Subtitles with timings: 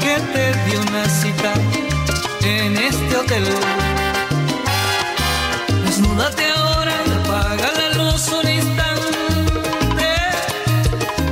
[0.00, 1.54] Que te dio una cita
[2.42, 3.44] en este hotel.
[5.84, 10.08] Desnúdate ahora, apaga la luz un instante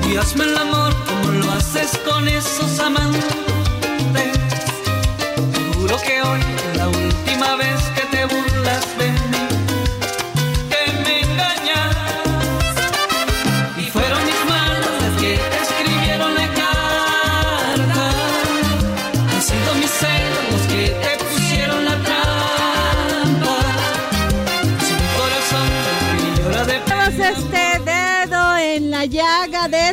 [0.09, 3.34] y hazme el amor como lo haces con esos amantes.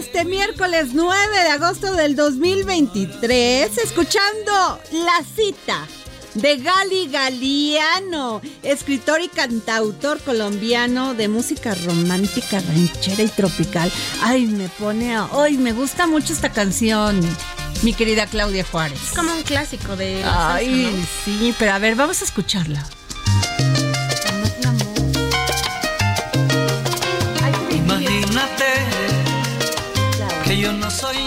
[0.01, 5.88] Este miércoles 9 de agosto del 2023, escuchando la cita
[6.34, 13.91] de Gali Galiano, escritor y cantautor colombiano de música romántica, ranchera y tropical.
[14.23, 15.29] Ay, me pone a...
[15.34, 17.22] Ay, me gusta mucho esta canción,
[17.83, 19.00] mi querida Claudia Juárez.
[19.03, 21.06] Es como un clásico de la salsa, Ay, ¿no?
[21.25, 22.83] sí, pero a ver, vamos a escucharla.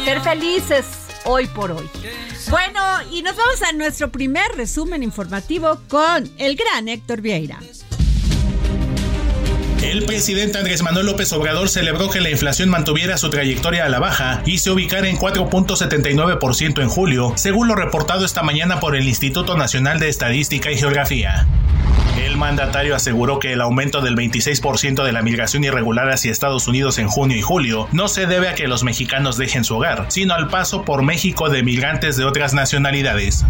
[0.05, 0.85] Ser felices
[1.25, 1.89] hoy por hoy.
[2.51, 2.81] Bueno,
[3.11, 7.59] y nos vamos a nuestro primer resumen informativo con el gran Héctor Vieira.
[9.83, 13.99] El presidente Andrés Manuel López Obrador celebró que la inflación mantuviera su trayectoria a la
[13.99, 19.09] baja y se ubicara en 4.79% en julio, según lo reportado esta mañana por el
[19.09, 21.47] Instituto Nacional de Estadística y Geografía.
[22.17, 26.99] El mandatario aseguró que el aumento del 26% de la migración irregular hacia Estados Unidos
[26.99, 30.35] en junio y julio no se debe a que los mexicanos dejen su hogar, sino
[30.35, 33.45] al paso por México de migrantes de otras nacionalidades.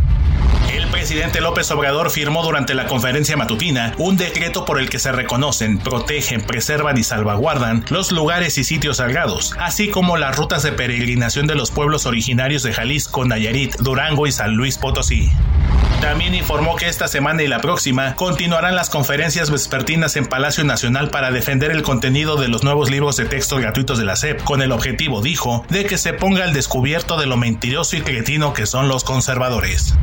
[0.72, 5.12] El presidente López Obrador firmó durante la conferencia matutina un decreto por el que se
[5.12, 10.72] reconocen, protegen, preservan y salvaguardan los lugares y sitios sagrados, así como las rutas de
[10.72, 15.30] peregrinación de los pueblos originarios de Jalisco, Nayarit, Durango y San Luis Potosí.
[16.00, 21.08] También informó que esta semana y la próxima continuarán las conferencias vespertinas en Palacio Nacional
[21.08, 24.60] para defender el contenido de los nuevos libros de texto gratuitos de la SEP, con
[24.60, 28.66] el objetivo, dijo, de que se ponga al descubierto de lo mentiroso y cretino que
[28.66, 29.94] son los conservadores.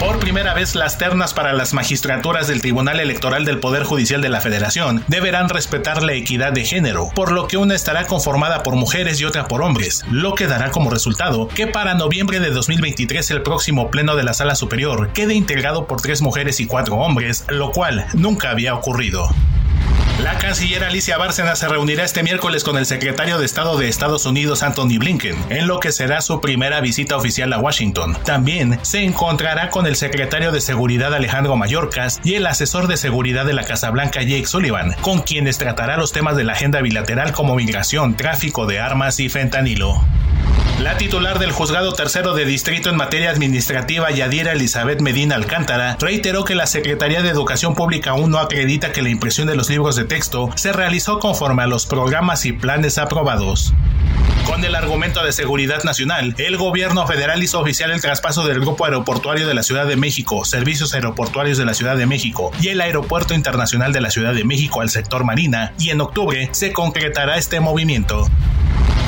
[0.00, 4.28] Por primera vez, las ternas para las magistraturas del Tribunal Electoral del Poder Judicial de
[4.28, 8.76] la Federación deberán respetar la equidad de género, por lo que una estará conformada por
[8.76, 13.28] mujeres y otra por hombres, lo que dará como resultado que para noviembre de 2023
[13.32, 17.44] el próximo Pleno de la Sala Superior quede integrado por tres mujeres y cuatro hombres,
[17.48, 19.28] lo cual nunca había ocurrido.
[20.22, 24.26] La canciller Alicia Bárcena se reunirá este miércoles con el secretario de Estado de Estados
[24.26, 28.16] Unidos Anthony Blinken, en lo que será su primera visita oficial a Washington.
[28.24, 33.46] También se encontrará con el secretario de Seguridad Alejandro Mayorkas y el asesor de seguridad
[33.46, 37.30] de la Casa Blanca Jake Sullivan, con quienes tratará los temas de la agenda bilateral
[37.30, 40.04] como migración, tráfico de armas y fentanilo.
[40.80, 46.44] La titular del juzgado tercero de distrito en materia administrativa, Yadira Elizabeth Medina Alcántara, reiteró
[46.44, 49.96] que la Secretaría de Educación Pública aún no acredita que la impresión de los libros
[49.96, 53.74] de texto se realizó conforme a los programas y planes aprobados.
[54.46, 58.86] Con el argumento de seguridad nacional, el gobierno federal hizo oficial el traspaso del Grupo
[58.86, 62.80] Aeroportuario de la Ciudad de México, Servicios Aeroportuarios de la Ciudad de México y el
[62.80, 67.36] Aeropuerto Internacional de la Ciudad de México al sector marina, y en octubre se concretará
[67.36, 68.26] este movimiento.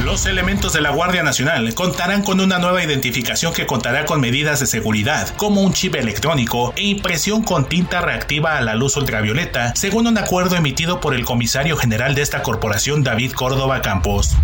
[0.04, 4.58] Los elementos de la Guardia Nacional contarán con una nueva identificación que contará con medidas
[4.58, 9.74] de seguridad, como un chip electrónico e impresión con tinta reactiva a la luz ultravioleta,
[9.76, 14.36] según un acuerdo emitido por el comisario general de esta corporación, David Córdoba Campos.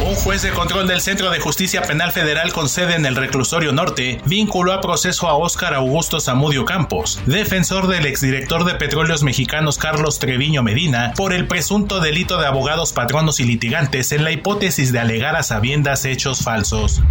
[0.00, 3.72] Un juez de control del Centro de Justicia Penal Federal con sede en el Reclusorio
[3.72, 9.78] Norte vinculó a proceso a Óscar Augusto Zamudio Campos, defensor del exdirector de Petróleos Mexicanos
[9.78, 14.92] Carlos Treviño Medina, por el presunto delito de abogados patronos y litigantes en la hipótesis
[14.92, 17.02] de alegar a sabiendas hechos falsos.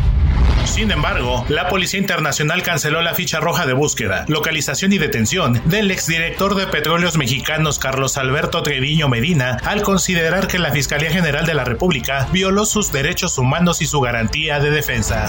[0.66, 5.92] Sin embargo, la Policía Internacional canceló la ficha roja de búsqueda, localización y detención del
[5.92, 11.54] exdirector de Petróleos Mexicanos Carlos Alberto Treviño Medina al considerar que la Fiscalía General de
[11.54, 15.28] la República violó sus derechos humanos y su garantía de defensa.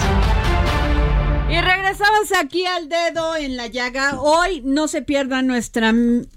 [1.49, 4.19] Y regresamos aquí al dedo en la llaga.
[4.19, 5.93] Hoy no se pierda nuestra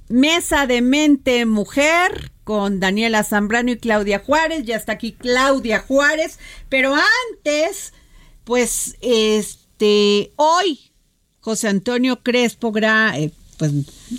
[0.08, 4.64] mesa de mente mujer con Daniela Zambrano y Claudia Juárez.
[4.64, 6.38] Ya está aquí Claudia Juárez.
[6.69, 7.93] Pero antes
[8.49, 10.81] pues este, hoy
[11.41, 13.73] José Antonio Crespo, eh, pues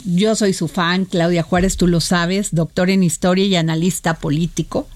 [0.06, 4.88] yo soy su fan, Claudia Juárez, tú lo sabes, doctor en historia y analista político,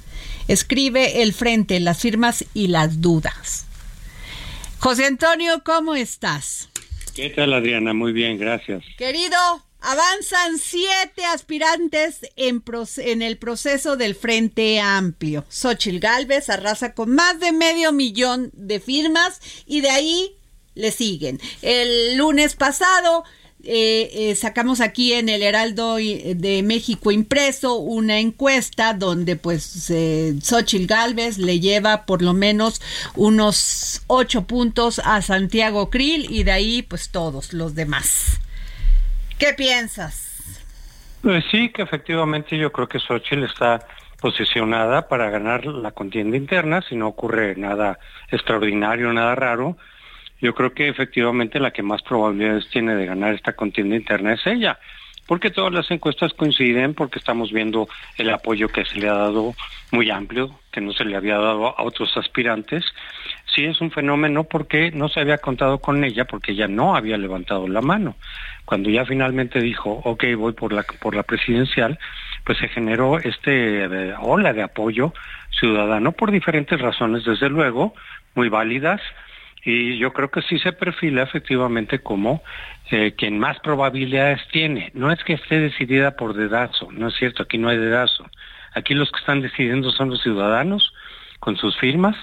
[0.48, 3.66] escribe El Frente, las firmas y las dudas.
[4.80, 6.70] José Antonio, ¿cómo estás?
[7.16, 7.94] ¿Qué tal, Adriana?
[7.94, 8.84] Muy bien, gracias.
[8.98, 9.38] Querido,
[9.86, 12.64] Avanzan siete aspirantes en,
[12.98, 15.44] en, el proceso del Frente Amplio.
[15.50, 20.38] Xochil Gálvez arrasa con más de medio millón de firmas y de ahí
[20.74, 21.42] le siguen.
[21.62, 23.26] El lunes pasado
[23.66, 30.34] eh, eh, sacamos aquí en el Heraldo de México impreso una encuesta donde pues eh,
[30.42, 32.82] Xochil Gálvez le lleva por lo menos
[33.16, 38.42] unos ocho puntos a Santiago Krill y de ahí pues todos los demás.
[39.40, 40.60] ¿Qué piensas?
[41.22, 43.88] Pues sí, que efectivamente yo creo que Xochitl está
[44.20, 47.98] posicionada para ganar la contienda interna, si no ocurre nada
[48.30, 49.78] extraordinario, nada raro.
[50.44, 54.46] Yo creo que efectivamente la que más probabilidades tiene de ganar esta contienda interna es
[54.46, 54.78] ella,
[55.26, 57.88] porque todas las encuestas coinciden, porque estamos viendo
[58.18, 59.56] el apoyo que se le ha dado
[59.92, 62.84] muy amplio, que no se le había dado a otros aspirantes.
[63.56, 67.18] Sí es un fenómeno porque no se había contado con ella, porque ella no había
[67.18, 68.18] levantado la mano
[68.66, 72.00] cuando ya finalmente dijo, ok, voy por la, por la presidencial,
[72.44, 75.14] pues se generó este eh, ola de apoyo
[75.52, 77.94] ciudadano por diferentes razones, desde luego,
[78.36, 79.02] muy válidas,
[79.66, 82.44] y yo creo que sí se perfila efectivamente como
[82.92, 84.92] eh, quien más probabilidades tiene.
[84.94, 88.30] No es que esté decidida por dedazo, no es cierto, aquí no hay dedazo.
[88.76, 90.94] Aquí los que están decidiendo son los ciudadanos
[91.40, 92.16] con sus firmas,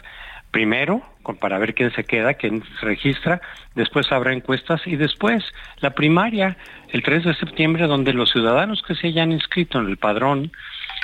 [0.50, 1.02] primero
[1.38, 3.40] para ver quién se queda, quién se registra,
[3.74, 5.44] después habrá encuestas y después
[5.80, 6.56] la primaria,
[6.90, 10.50] el 3 de septiembre, donde los ciudadanos que se hayan inscrito en el padrón,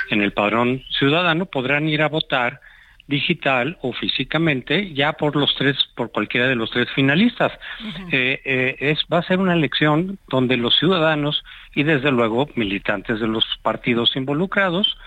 [0.09, 2.59] en el padrón ciudadano, podrán ir a votar
[3.07, 7.51] digital o físicamente ya por los tres por cualquiera de los tres finalistas.
[8.11, 13.19] Eh, eh, es va a ser una elección donde los ciudadanos y desde luego militantes
[13.19, 14.97] de los partidos involucrados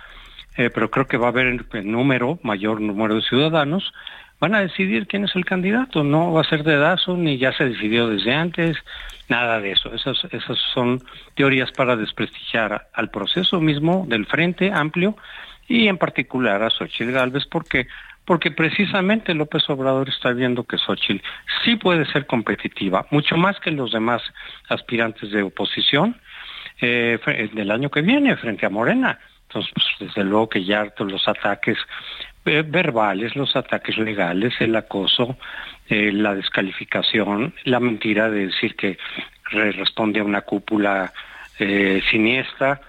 [0.56, 3.92] eh, pero creo que va a haber el número mayor número de ciudadanos
[4.40, 7.66] van a decidir quién es el candidato, no va a ser dedazo ni ya se
[7.66, 8.76] decidió desde antes,
[9.28, 9.94] nada de eso.
[9.94, 11.02] Esas, esas son
[11.34, 15.16] teorías para desprestigiar al proceso mismo del Frente Amplio
[15.70, 17.86] y en particular a Xochitl Galvez porque
[18.24, 21.24] porque precisamente López Obrador está viendo que Xochitl
[21.64, 24.22] sí puede ser competitiva, mucho más que los demás
[24.68, 26.16] aspirantes de oposición
[26.80, 27.18] eh,
[27.52, 29.18] del año que viene frente a Morena.
[29.48, 31.78] Entonces, pues, desde luego que ya los ataques
[32.44, 35.36] eh, verbales, los ataques legales, el acoso,
[35.88, 38.98] eh, la descalificación, la mentira de decir que
[39.50, 41.12] responde a una cúpula
[41.58, 42.80] eh, siniestra,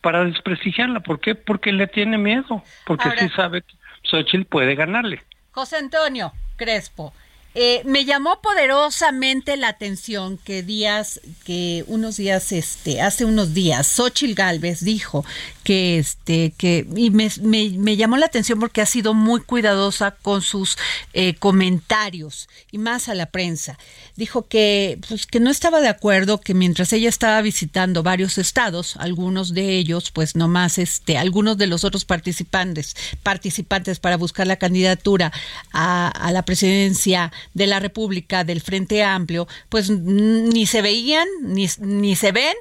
[0.00, 1.00] para desprestigiarla.
[1.00, 1.34] ¿Por qué?
[1.34, 5.22] Porque le tiene miedo, porque sí sabe que Xochitl puede ganarle.
[5.52, 7.12] José Antonio Crespo,
[7.56, 13.86] Eh, me llamó poderosamente la atención que días, que unos días, este, hace unos días,
[13.86, 15.24] Xochil Gálvez dijo
[15.62, 20.42] que, este, que, y me, me, llamó la atención porque ha sido muy cuidadosa con
[20.42, 20.76] sus
[21.12, 23.78] eh, comentarios y más a la prensa.
[24.16, 28.96] Dijo que, pues, que no estaba de acuerdo que mientras ella estaba visitando varios estados,
[28.96, 34.56] algunos de ellos, pues nomás, este, algunos de los otros participantes, participantes para buscar la
[34.56, 35.32] candidatura
[35.72, 41.66] a, a la presidencia de la República del Frente Amplio, pues ni se veían, ni,
[41.80, 42.54] ni se ven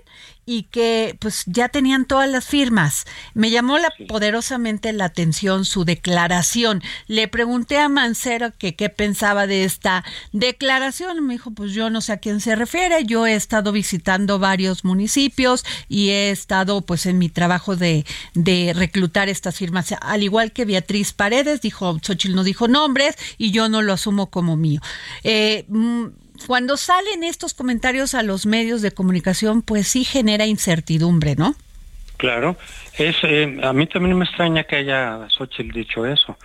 [0.45, 3.05] y que pues ya tenían todas las firmas.
[3.33, 6.81] Me llamó la, poderosamente la atención su declaración.
[7.07, 11.25] Le pregunté a Mancera que qué pensaba de esta declaración.
[11.25, 13.05] Me dijo, pues yo no sé a quién se refiere.
[13.05, 18.73] Yo he estado visitando varios municipios y he estado pues en mi trabajo de, de
[18.75, 19.93] reclutar estas firmas.
[20.01, 24.29] Al igual que Beatriz Paredes, dijo, Xochitl no dijo nombres y yo no lo asumo
[24.29, 24.81] como mío.
[25.23, 26.05] Eh, mm,
[26.47, 31.55] cuando salen estos comentarios a los medios de comunicación, pues sí genera incertidumbre, ¿no?
[32.17, 32.55] Claro,
[32.97, 36.37] es eh, a mí también me extraña que haya Xochitl dicho eso.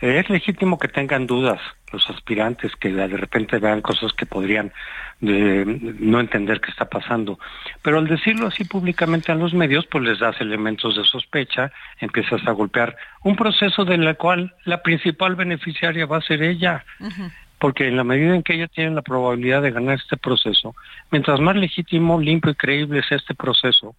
[0.00, 1.60] Eh, es legítimo que tengan dudas
[1.92, 4.72] los aspirantes, que de repente vean cosas que podrían
[5.20, 7.38] no entender qué está pasando.
[7.80, 12.46] Pero al decirlo así públicamente a los medios, pues les das elementos de sospecha, empiezas
[12.46, 16.84] a golpear un proceso del cual la principal beneficiaria va a ser ella
[17.58, 20.74] porque en la medida en que ella tiene la probabilidad de ganar este proceso,
[21.10, 23.94] mientras más legítimo, limpio y creíble sea este proceso,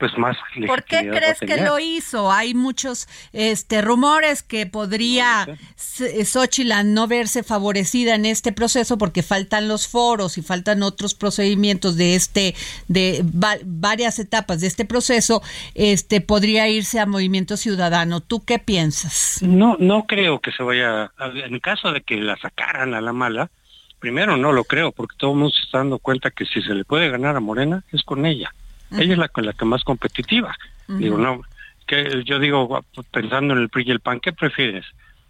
[0.00, 2.32] pues más ¿Por qué crees que lo hizo?
[2.32, 9.68] Hay muchos este rumores que podría Xochitl no verse favorecida en este proceso porque faltan
[9.68, 12.54] los foros y faltan otros procedimientos de este
[12.88, 15.42] de varias etapas de este proceso,
[15.74, 18.20] este podría irse a Movimiento Ciudadano.
[18.20, 19.42] ¿Tú qué piensas?
[19.42, 23.50] No no creo que se vaya en caso de que la sacaran a la mala.
[23.98, 26.74] Primero no lo creo porque todo el mundo se está dando cuenta que si se
[26.74, 28.50] le puede ganar a Morena es con ella.
[28.92, 30.56] Ella es la, la que más competitiva.
[30.88, 31.42] Digo, no,
[31.86, 34.84] que yo digo, pensando en el PRI y el PAN, ¿qué prefieres?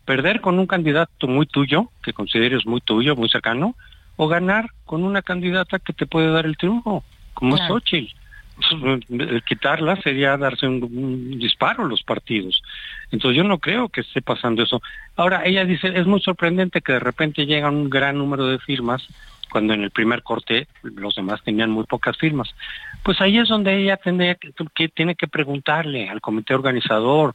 [0.05, 3.77] ¿Perder con un candidato muy tuyo, que consideres muy tuyo, muy cercano,
[4.17, 8.15] o ganar con una candidata que te puede dar el triunfo, como es Xochitl?
[9.47, 12.63] quitarla sería darse un, disparo a los partidos.
[13.11, 14.83] Entonces yo no creo que esté pasando eso.
[15.17, 19.07] Ahora, ella dice, es muy sorprendente que de repente llega un gran número de firmas
[19.51, 22.49] cuando en el primer corte los demás tenían muy pocas firmas.
[23.03, 24.37] Pues ahí es donde ella tiene
[24.75, 27.35] que, tiene que preguntarle al comité organizador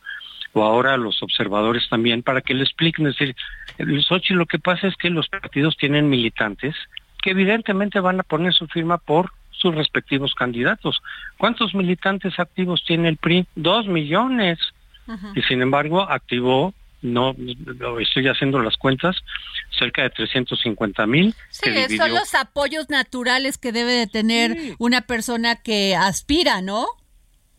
[0.53, 3.35] o ahora a los observadores también para que le expliquen, es decir,
[4.07, 6.75] Sochi lo que pasa es que los partidos tienen militantes
[7.21, 11.01] que evidentemente van a poner su firma por sus respectivos candidatos.
[11.37, 13.47] ¿Cuántos militantes activos tiene el PRI?
[13.55, 14.59] Dos millones.
[15.35, 16.73] Y sin embargo activó
[17.05, 17.35] no
[17.99, 19.15] estoy haciendo las cuentas,
[19.77, 21.33] cerca de 350 mil.
[21.49, 26.85] Sí, son los apoyos naturales que debe de tener una persona que aspira, ¿no?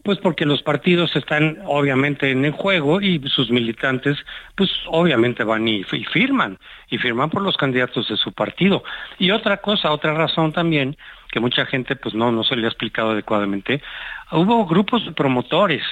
[0.02, 4.16] Pues porque los partidos están obviamente en el juego y sus militantes
[4.54, 8.84] pues obviamente van y, y, firman, y firman por los candidatos de su partido.
[9.18, 10.96] Y otra cosa, otra razón también,
[11.32, 13.82] que mucha gente pues no, no se le ha explicado adecuadamente,
[14.30, 15.82] hubo grupos de promotores,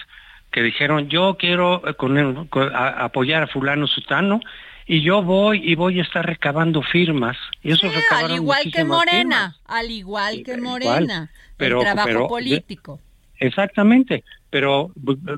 [0.54, 4.38] que dijeron yo quiero eh, con, apoyar a fulano sutano
[4.86, 7.36] y yo voy y voy a estar recabando firmas.
[7.62, 13.00] Y eso al igual que Morena al igual que Morena pero, el trabajo político.
[13.40, 14.92] exactamente pero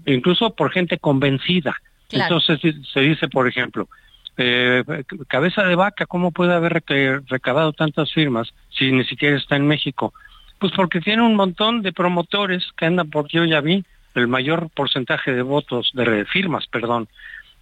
[0.04, 1.74] incluso por gente convencida.
[2.10, 2.60] Entonces
[2.92, 3.88] se dice por ejemplo
[4.36, 4.84] eh,
[5.28, 6.84] cabeza de vaca cómo puede haber
[7.26, 10.12] recabado tantas firmas si ni siquiera está en México
[10.58, 13.82] pues porque tiene un montón de promotores que andan por yo ya vi
[14.16, 17.08] el mayor porcentaje de votos, de firmas, perdón,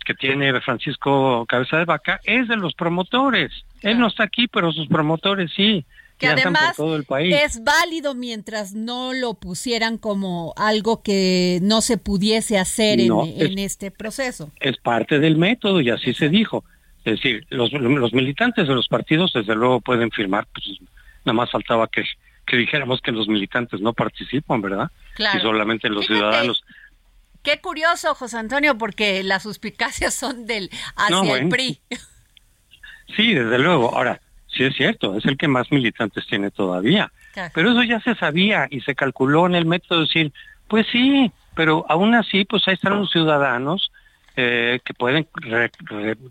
[0.05, 3.51] que tiene Francisco Cabeza de Vaca es de los promotores.
[3.83, 5.85] Él no está aquí, pero sus promotores sí.
[6.19, 7.35] Que además todo el país.
[7.35, 13.91] es válido mientras no lo pusieran como algo que no se pudiese hacer en, este
[13.91, 14.53] proceso.
[14.61, 16.65] Es parte del método y así se dijo.
[17.05, 20.79] Es decir, los, los militantes de los partidos desde luego pueden firmar, pues
[21.25, 22.05] nada más faltaba que
[22.47, 24.91] que dijéramos que los militantes no participan, ¿verdad?
[25.15, 25.39] Claro.
[25.39, 26.65] Y solamente los ciudadanos.
[27.43, 31.81] Qué curioso, José Antonio, porque las suspicacias son del hacia el PRI.
[33.15, 33.95] Sí, desde luego.
[33.95, 37.13] Ahora, sí es cierto, es el que más militantes tiene todavía.
[37.53, 40.33] Pero eso ya se sabía y se calculó en el método de decir,
[40.69, 43.91] pues sí, pero aún así, pues ahí están los ciudadanos
[44.37, 45.27] eh, que pueden,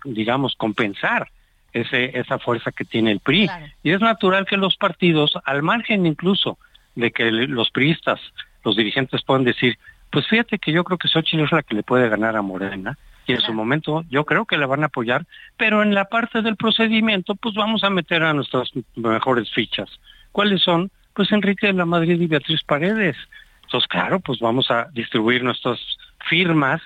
[0.06, 1.30] digamos, compensar
[1.74, 3.50] ese, esa fuerza que tiene el PRI.
[3.84, 6.58] Y es natural que los partidos, al margen incluso
[6.96, 8.20] de que los priistas,
[8.64, 9.78] los dirigentes puedan decir,
[10.10, 12.98] pues fíjate que yo creo que Xochitl es la que le puede ganar a Morena,
[13.26, 15.26] y en su momento yo creo que la van a apoyar,
[15.58, 19.90] pero en la parte del procedimiento pues vamos a meter a nuestras mejores fichas.
[20.32, 20.92] ¿Cuáles son?
[21.14, 23.16] Pues Enrique de la Madrid y Beatriz Paredes.
[23.64, 25.80] Entonces, claro, pues vamos a distribuir nuestras
[26.28, 26.82] firmas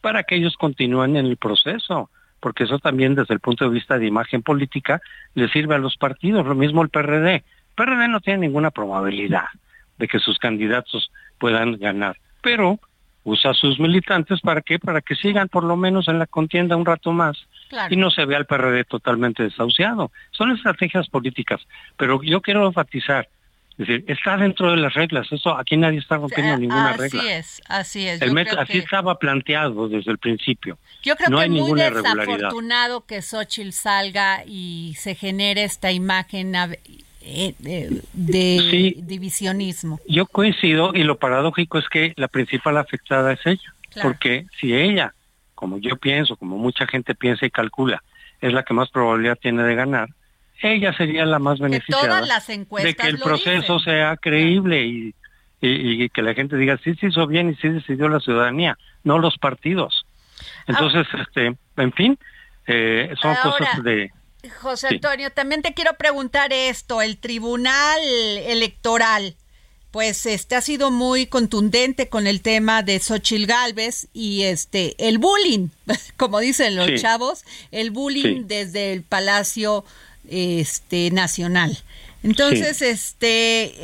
[0.00, 2.10] para que ellos continúen en el proceso,
[2.44, 5.00] porque eso también desde el punto de vista de imagen política
[5.32, 7.36] le sirve a los partidos, lo mismo el PRD.
[7.36, 7.42] El
[7.74, 9.46] PRD no tiene ninguna probabilidad
[9.96, 12.78] de que sus candidatos puedan ganar, pero
[13.22, 14.78] usa a sus militantes para qué?
[14.78, 17.46] Para que sigan por lo menos en la contienda un rato más
[17.88, 20.12] y no se vea al PRD totalmente desahuciado.
[20.30, 21.62] Son estrategias políticas,
[21.96, 23.26] pero yo quiero enfatizar,
[23.76, 27.20] es decir, está dentro de las reglas, eso aquí nadie está rompiendo ninguna regla.
[27.20, 28.22] Así es, así es.
[28.56, 30.78] así estaba planteado desde el principio.
[31.02, 36.54] Yo creo no que hay muy desafortunado que Xochitl salga y se genere esta imagen
[36.54, 39.98] eh, de, divisionismo.
[40.06, 45.14] Yo coincido y lo paradójico es que la principal afectada es ella, porque si ella,
[45.56, 48.04] como yo pienso, como mucha gente piensa y calcula,
[48.40, 50.10] es la que más probabilidad tiene de ganar,
[50.62, 55.14] ella sería la más beneficiada de que el proceso sea creíble y,
[55.60, 59.18] y, que la gente diga sí se hizo bien y sí decidió la ciudadanía, no
[59.18, 60.06] los partidos.
[60.66, 62.18] Entonces, este, en fin,
[62.66, 64.10] eh, son cosas de
[64.60, 68.00] José Antonio, también te quiero preguntar esto, el Tribunal
[68.46, 69.36] Electoral,
[69.90, 75.18] pues este ha sido muy contundente con el tema de Xochil Gálvez y este el
[75.18, 75.68] bullying,
[76.16, 79.84] como dicen los chavos, el bullying desde el Palacio
[80.28, 81.78] este Nacional.
[82.22, 83.74] Entonces, este,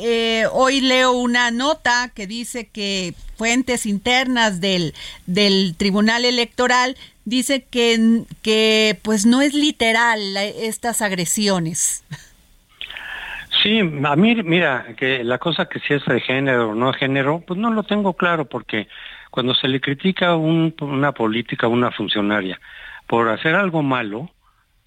[0.41, 4.95] eh, hoy leo una nota que dice que fuentes internas del,
[5.27, 12.03] del Tribunal Electoral dice que, que pues no es literal estas agresiones.
[13.61, 16.97] Sí, a mí, mira, que la cosa que si es de género o no de
[16.97, 18.87] género, pues no lo tengo claro, porque
[19.29, 22.59] cuando se le critica un, una política a una funcionaria
[23.05, 24.31] por hacer algo malo,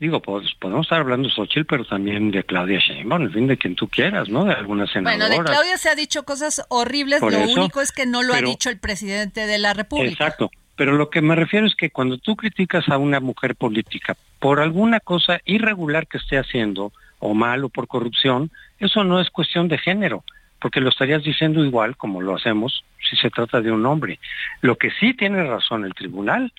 [0.01, 3.57] digo, pues podemos estar hablando de Xochitl, pero también de Claudia Sheinbaum, en fin, de
[3.57, 4.45] quien tú quieras, ¿no?
[4.45, 5.27] De alguna senadora.
[5.27, 8.41] Bueno, de Claudia se ha dicho cosas horribles, lo único es que no lo ha
[8.41, 10.13] dicho el presidente de la República.
[10.13, 14.17] Exacto, pero lo que me refiero es que cuando tú criticas a una mujer política
[14.41, 19.31] por alguna cosa irregular que esté haciendo, o mal, o por corrupción, eso no es
[19.31, 20.25] cuestión de género,
[20.61, 24.19] porque lo estarías diciendo igual como lo hacemos si se trata de un hombre.
[24.61, 26.53] Lo que sí tiene razón el tribunal,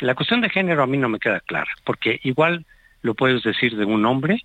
[0.00, 2.66] la cuestión de género a mí no me queda clara, porque igual
[3.02, 4.44] lo puedes decir de un hombre,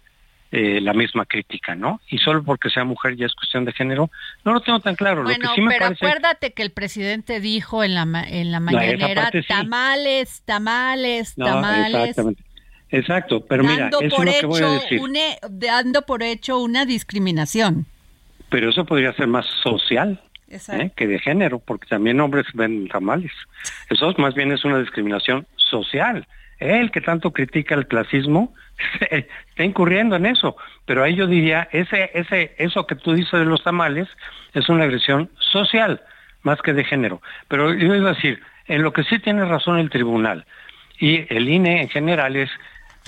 [0.51, 1.99] eh, la misma crítica, ¿no?
[2.09, 4.09] Y solo porque sea mujer ya es cuestión de género,
[4.45, 5.23] no lo tengo tan claro.
[5.23, 8.59] Bueno, lo que sí me pero acuérdate que el presidente dijo en la, en la
[8.59, 11.93] mañanera, tamales, tamales, tamales.
[11.93, 12.43] exactamente.
[12.89, 15.01] Exacto, pero mira, eso es lo que voy a decir.
[15.49, 17.85] dando por hecho una discriminación.
[18.49, 20.91] Pero eso podría ser más social ¿eh?
[20.95, 23.31] que de género, porque también hombres ven tamales.
[23.89, 26.25] Eso más bien es una discriminación social
[26.59, 28.53] él que tanto critica el clasismo
[29.09, 30.55] está incurriendo en eso.
[30.85, 34.07] Pero ahí yo diría, ese, ese, eso que tú dices de los tamales
[34.53, 36.01] es una agresión social,
[36.43, 37.21] más que de género.
[37.47, 40.45] Pero yo iba a decir, en lo que sí tiene razón el tribunal
[40.99, 42.49] y el INE en general es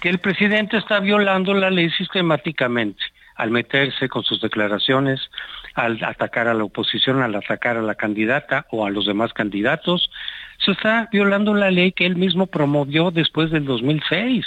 [0.01, 3.03] que el presidente está violando la ley sistemáticamente
[3.35, 5.31] al meterse con sus declaraciones,
[5.73, 10.11] al atacar a la oposición, al atacar a la candidata o a los demás candidatos,
[10.63, 14.45] se está violando la ley que él mismo promovió después del 2006.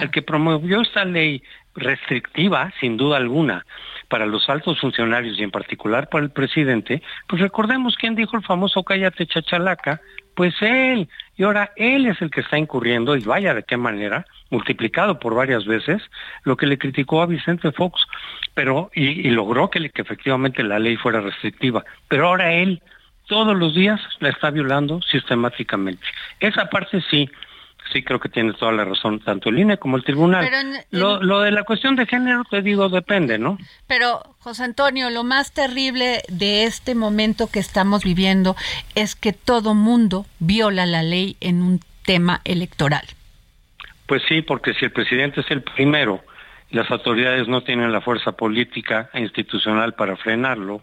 [0.00, 1.42] El que promovió esta ley
[1.74, 3.64] restrictiva, sin duda alguna,
[4.08, 8.42] para los altos funcionarios y en particular para el presidente, pues recordemos quién dijo el
[8.42, 10.00] famoso cállate chachalaca,
[10.34, 14.26] pues él, y ahora él es el que está incurriendo, y vaya de qué manera,
[14.50, 16.02] multiplicado por varias veces,
[16.44, 18.04] lo que le criticó a Vicente Fox,
[18.54, 22.82] pero, y, logró que, que efectivamente la ley fuera restrictiva, pero ahora él
[23.26, 26.04] todos los días la está violando sistemáticamente.
[26.40, 27.30] Esa parte sí,
[27.92, 30.48] sí creo que tiene toda la razón, tanto el INE como el tribunal.
[30.90, 33.58] lo, de la cuestión de género, te digo, depende, ¿no?
[33.86, 38.56] Pero, José Antonio, lo más terrible de este momento que estamos viviendo
[38.94, 43.06] es que todo mundo viola la ley en un tema electoral.
[44.06, 46.22] Pues sí, porque si el presidente es el primero,
[46.70, 50.82] las autoridades no tienen la fuerza política e institucional para frenarlo,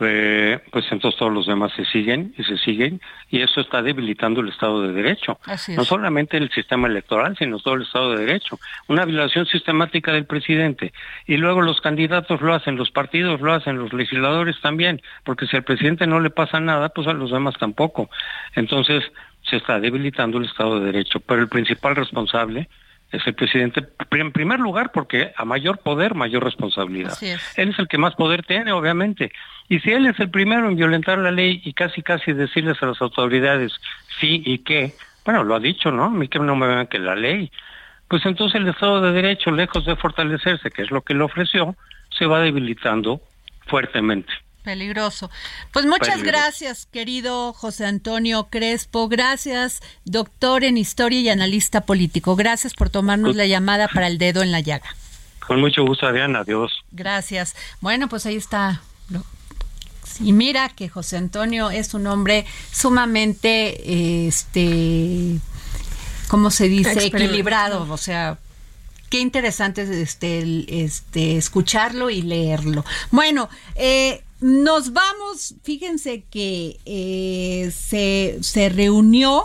[0.00, 4.40] eh, pues entonces todos los demás se siguen y se siguen y eso está debilitando
[4.40, 5.38] el Estado de Derecho.
[5.76, 8.60] No solamente el sistema electoral, sino todo el Estado de Derecho.
[8.86, 10.92] Una violación sistemática del presidente.
[11.26, 15.56] Y luego los candidatos lo hacen, los partidos lo hacen, los legisladores también, porque si
[15.56, 18.08] al presidente no le pasa nada, pues a los demás tampoco.
[18.54, 19.04] Entonces
[19.42, 21.20] se está debilitando el Estado de Derecho.
[21.20, 22.68] Pero el principal responsable
[23.10, 27.16] es el presidente, en primer lugar, porque a mayor poder, mayor responsabilidad.
[27.56, 29.32] Él es el que más poder tiene, obviamente.
[29.68, 32.86] Y si él es el primero en violentar la ley y casi casi decirles a
[32.86, 33.72] las autoridades
[34.20, 34.92] sí y qué,
[35.24, 36.04] bueno, lo ha dicho, ¿no?
[36.04, 37.50] A mí que no me vean que la ley.
[38.08, 41.76] Pues entonces el Estado de Derecho, lejos de fortalecerse, que es lo que le ofreció,
[42.10, 43.20] se va debilitando
[43.66, 44.32] fuertemente.
[44.68, 45.30] Peligroso.
[45.72, 49.08] Pues muchas gracias, querido José Antonio Crespo.
[49.08, 52.36] Gracias, doctor en historia y analista político.
[52.36, 54.94] Gracias por tomarnos la llamada para el dedo en la llaga.
[55.46, 56.40] Con mucho gusto, Adriana.
[56.40, 56.70] Adiós.
[56.92, 57.56] Gracias.
[57.80, 58.82] Bueno, pues ahí está.
[60.20, 65.38] Y mira que José Antonio es un hombre sumamente, este,
[66.28, 67.06] ¿cómo se dice?
[67.06, 67.90] Equilibrado.
[67.90, 68.36] O sea,
[69.08, 72.84] qué interesante este, este, escucharlo y leerlo.
[73.10, 79.44] Bueno, eh, nos vamos, fíjense que eh, se, se, reunió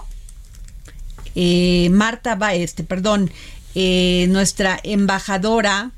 [1.36, 3.32] eh, Marta, este, perdón,
[3.76, 5.92] eh, nuestra embajadora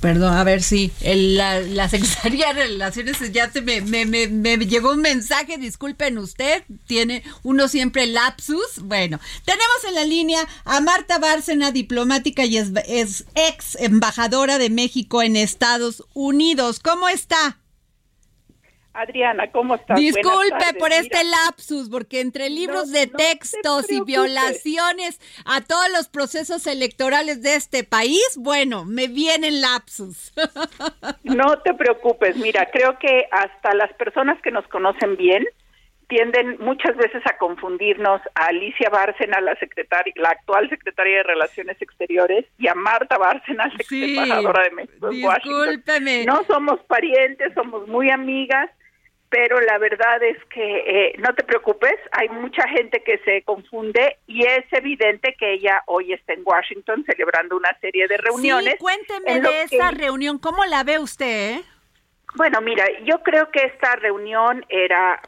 [0.00, 4.92] Perdón, a ver si la, la, Secretaría de Relaciones ya se me, me, me, llegó
[4.92, 8.78] un mensaje, disculpen usted, tiene uno siempre lapsus.
[8.80, 14.70] Bueno, tenemos en la línea a Marta Bárcena, diplomática y es, es ex embajadora de
[14.70, 16.78] México en Estados Unidos.
[16.78, 17.58] ¿Cómo está?
[18.92, 19.98] Adriana, ¿cómo estás?
[19.98, 26.66] Disculpe por este lapsus, porque entre libros de textos y violaciones a todos los procesos
[26.66, 30.32] electorales de este país, bueno, me vienen lapsus.
[31.22, 35.44] No te preocupes, mira, creo que hasta las personas que nos conocen bien
[36.08, 41.80] tienden muchas veces a confundirnos a Alicia Bárcena, la secretaria, la actual secretaria de Relaciones
[41.80, 46.24] Exteriores, y a Marta Bárcena, la sí, embajadora de México discúlpeme.
[46.24, 48.70] No somos parientes, somos muy amigas
[49.30, 54.16] pero la verdad es que eh, no te preocupes, hay mucha gente que se confunde
[54.26, 58.74] y es evidente que ella hoy está en Washington celebrando una serie de reuniones.
[58.74, 61.60] Sí, cuénteme de esa reunión, ¿cómo la ve usted?
[62.36, 65.20] Bueno, mira, yo creo que esta reunión era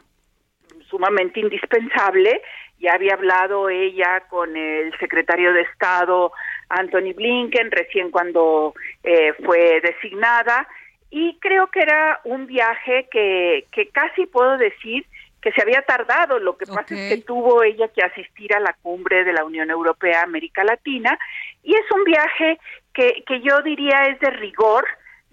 [0.89, 2.41] sumamente indispensable.
[2.79, 6.33] Ya había hablado ella con el secretario de Estado,
[6.71, 10.67] Anthony Blinken, recién cuando eh, fue designada
[11.11, 15.05] y creo que era un viaje que, que casi puedo decir
[15.43, 16.39] que se había tardado.
[16.39, 19.71] Lo que pasa es que tuvo ella que asistir a la cumbre de la Unión
[19.71, 21.19] Europea América Latina.
[21.63, 22.59] Y es un viaje
[22.93, 24.87] que, que yo diría es de rigor,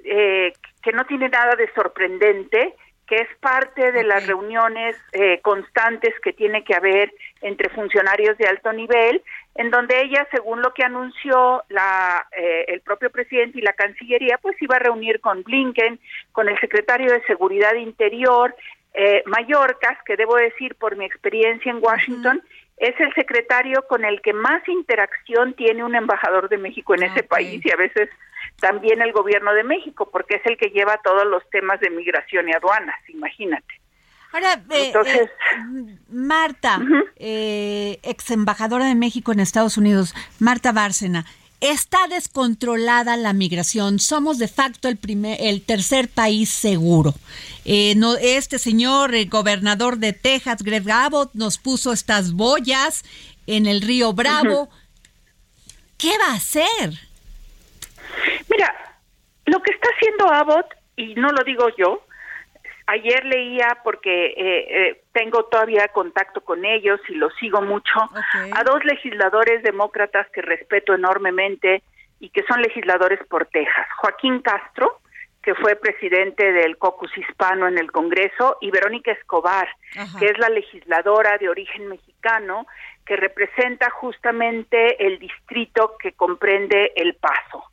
[0.04, 2.74] eh, que no tiene nada de sorprendente,
[3.08, 8.48] que es parte de las reuniones eh, constantes que tiene que haber entre funcionarios de
[8.48, 9.22] alto nivel,
[9.58, 14.38] en donde ella, según lo que anunció la, eh, el propio presidente y la Cancillería,
[14.40, 16.00] pues iba a reunir con Blinken,
[16.32, 18.56] con el secretario de Seguridad Interior,
[18.94, 22.44] eh, Mallorcas, que debo decir por mi experiencia en Washington,
[22.78, 27.24] es el secretario con el que más interacción tiene un embajador de México en ese
[27.24, 28.10] país y a veces
[28.60, 32.48] también el gobierno de México, porque es el que lleva todos los temas de migración
[32.48, 33.77] y aduanas, imagínate.
[34.34, 36.80] Ahora, eh, Entonces, eh, Marta,
[37.16, 41.26] eh, ex embajadora de México en Estados Unidos, Marta Bárcena,
[41.62, 44.00] está descontrolada la migración.
[44.00, 47.14] Somos de facto el primer, el tercer país seguro.
[47.96, 53.04] no, este señor, el gobernador de Texas, Greg Abbott, nos puso estas boyas
[53.48, 54.70] en el río Bravo.
[55.98, 56.94] ¿Qué va a hacer?
[58.50, 58.74] Mira,
[59.46, 62.07] lo que está haciendo Abbott, y no lo digo yo,
[62.88, 68.00] ayer leía porque eh, eh, tengo todavía contacto con ellos y los sigo mucho,
[68.54, 71.84] a dos legisladores demócratas que respeto enormemente
[72.20, 73.88] y que son legisladores por Texas.
[73.98, 75.00] Joaquín Castro,
[75.44, 79.68] que fue presidente del caucus hispano en el Congreso, y Verónica Escobar,
[80.20, 82.66] que es la legisladora de origen mexicano
[83.06, 87.64] que representa justamente el distrito que comprende El Paso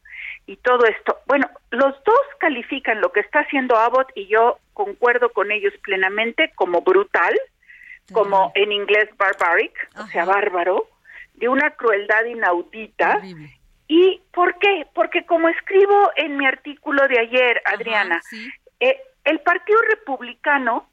[0.46, 1.18] y todo esto.
[1.26, 6.52] Bueno, los dos califican lo que está haciendo Abbott y yo concuerdo con ellos plenamente
[6.54, 7.34] como brutal,
[8.12, 10.88] como en inglés barbaric, o sea, bárbaro,
[11.34, 13.22] de una crueldad inaudita.
[13.88, 14.86] ¿Y por qué?
[14.94, 18.20] Porque como escribo en mi artículo de ayer, Adriana,
[18.80, 20.88] eh, el Partido Republicano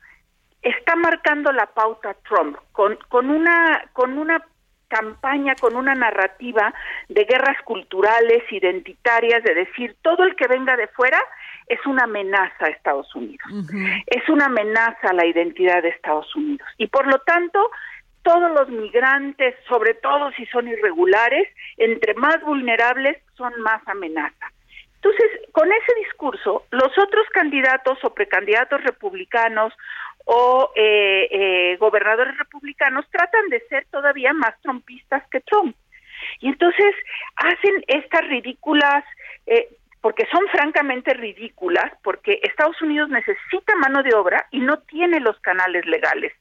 [0.62, 4.46] está marcando la pauta Trump con, con una con una
[4.92, 6.74] campaña con una narrativa
[7.08, 11.20] de guerras culturales, identitarias, de decir todo el que venga de fuera
[11.68, 13.48] es una amenaza a Estados Unidos,
[14.06, 16.68] es una amenaza a la identidad de Estados Unidos.
[16.78, 17.72] Y por lo tanto,
[18.24, 24.52] todos los migrantes, sobre todo si son irregulares, entre más vulnerables, son más amenaza.
[24.96, 29.74] Entonces, con ese discurso, los otros candidatos o precandidatos republicanos
[30.26, 35.76] o eh, eh, gobernadores republicanos tratan de ser todavía más trompistas que Trump.
[36.40, 36.96] Y entonces
[37.36, 39.04] hacen estas ridículas,
[39.48, 39.70] eh,
[40.02, 45.40] porque son francamente ridículas, porque Estados Unidos necesita mano de obra y no tiene los
[45.40, 46.34] canales legales.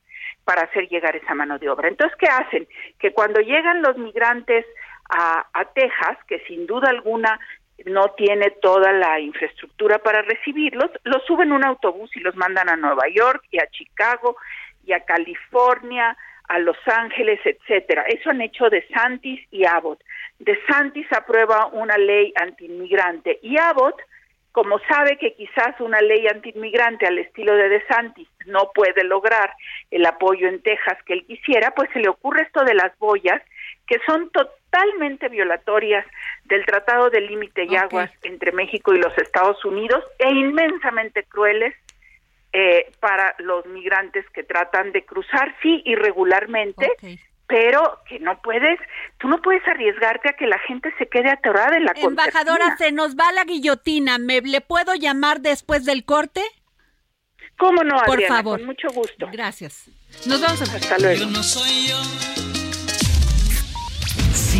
[0.45, 1.89] para hacer llegar esa mano de obra.
[1.89, 2.67] Entonces, ¿qué hacen?
[2.99, 4.65] Que cuando llegan los migrantes
[5.11, 7.39] a, a Texas, que sin duda alguna
[7.87, 12.69] no tiene toda la infraestructura para recibirlos, los suben en un autobús y los mandan
[12.69, 14.37] a Nueva York y a Chicago
[14.85, 16.17] y a California,
[16.49, 18.05] a Los Ángeles, etcétera.
[18.09, 20.03] Eso han hecho de Santis y Abbott.
[20.39, 23.97] De Santis aprueba una ley antiinmigrante y Abbott,
[24.53, 29.53] como sabe que quizás una ley antiinmigrante al estilo de De Santis no puede lograr
[29.93, 33.41] el apoyo en Texas que él quisiera, pues se le ocurre esto de las boyas,
[33.87, 34.31] que son
[34.71, 36.07] totalmente violatorias
[36.45, 41.75] del Tratado de Límite y Aguas entre México y los Estados Unidos e inmensamente crueles
[42.53, 46.89] eh, para los migrantes que tratan de cruzar, sí, irregularmente,
[47.47, 48.79] pero que no puedes,
[49.19, 52.93] tú no puedes arriesgarte a que la gente se quede atorada en la Embajadora, se
[52.93, 56.43] nos va la guillotina, ¿me le puedo llamar después del corte?
[57.57, 58.59] ¿Cómo no, Por favor.
[58.59, 59.29] Con mucho gusto.
[59.31, 59.85] Gracias.
[60.27, 60.77] Nos vamos a...
[60.77, 61.27] Hasta luego.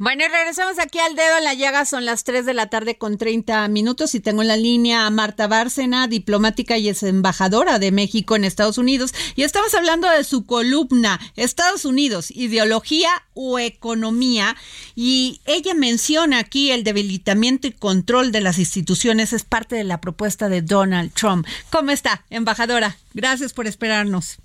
[0.00, 1.84] Bueno, y regresamos aquí al dedo en la llaga.
[1.84, 5.10] Son las 3 de la tarde con 30 minutos y tengo en la línea a
[5.10, 9.12] Marta Bárcena, diplomática y es embajadora de México en Estados Unidos.
[9.34, 14.54] Y estamos hablando de su columna, Estados Unidos, ideología o economía.
[14.94, 19.32] Y ella menciona aquí el debilitamiento y control de las instituciones.
[19.32, 21.44] Es parte de la propuesta de Donald Trump.
[21.70, 22.96] ¿Cómo está, embajadora?
[23.14, 24.38] Gracias por esperarnos.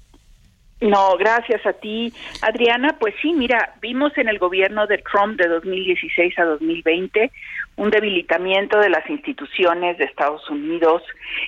[0.83, 2.97] No, gracias a ti, Adriana.
[2.99, 7.31] Pues sí, mira, vimos en el gobierno de Trump de 2016 a 2020
[7.77, 11.01] un debilitamiento de las instituciones de Estados Unidos.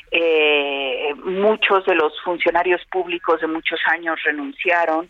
[0.10, 5.10] Eh, muchos de los funcionarios públicos de muchos años renunciaron,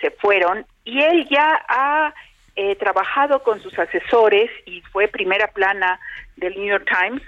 [0.00, 2.14] se fueron, y él ya ha
[2.54, 5.98] eh, trabajado con sus asesores y fue primera plana
[6.36, 7.22] del New York Times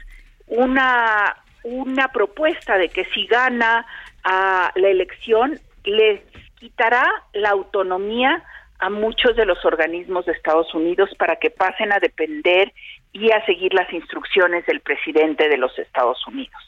[0.46, 3.84] una una propuesta de que si gana
[4.22, 6.20] a la elección les
[6.58, 8.44] quitará la autonomía
[8.78, 12.72] a muchos de los organismos de Estados Unidos para que pasen a depender
[13.12, 16.60] y a seguir las instrucciones del presidente de los Estados Unidos.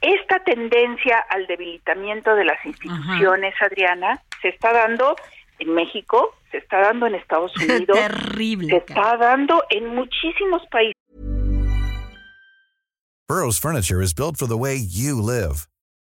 [0.00, 5.16] Esta tendencia al debilitamiento de las instituciones, Adriana, se está dando
[5.58, 10.94] en México, se está dando en Estados Unidos, Terrible, se está dando en muchísimos países.
[13.28, 15.68] Burroughs Furniture is built for the way you live.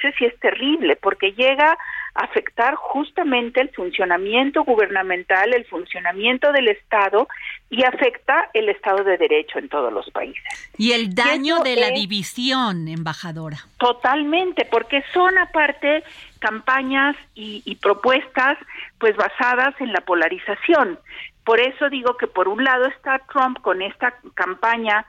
[0.00, 1.76] Sí es terrible porque llega
[2.14, 7.28] a afectar justamente el funcionamiento gubernamental, el funcionamiento del Estado
[7.68, 10.70] y afecta el Estado de Derecho en todos los países.
[10.78, 13.58] Y el daño de la división, embajadora.
[13.78, 16.02] Totalmente, porque son aparte
[16.38, 18.58] campañas y, y propuestas
[18.98, 20.98] pues basadas en la polarización.
[21.44, 25.06] Por eso digo que por un lado está Trump con esta campaña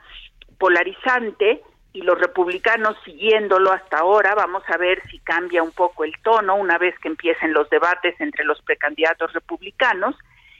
[0.58, 1.62] polarizante,
[1.98, 6.54] y los republicanos siguiéndolo hasta ahora, vamos a ver si cambia un poco el tono
[6.54, 10.14] una vez que empiecen los debates entre los precandidatos republicanos.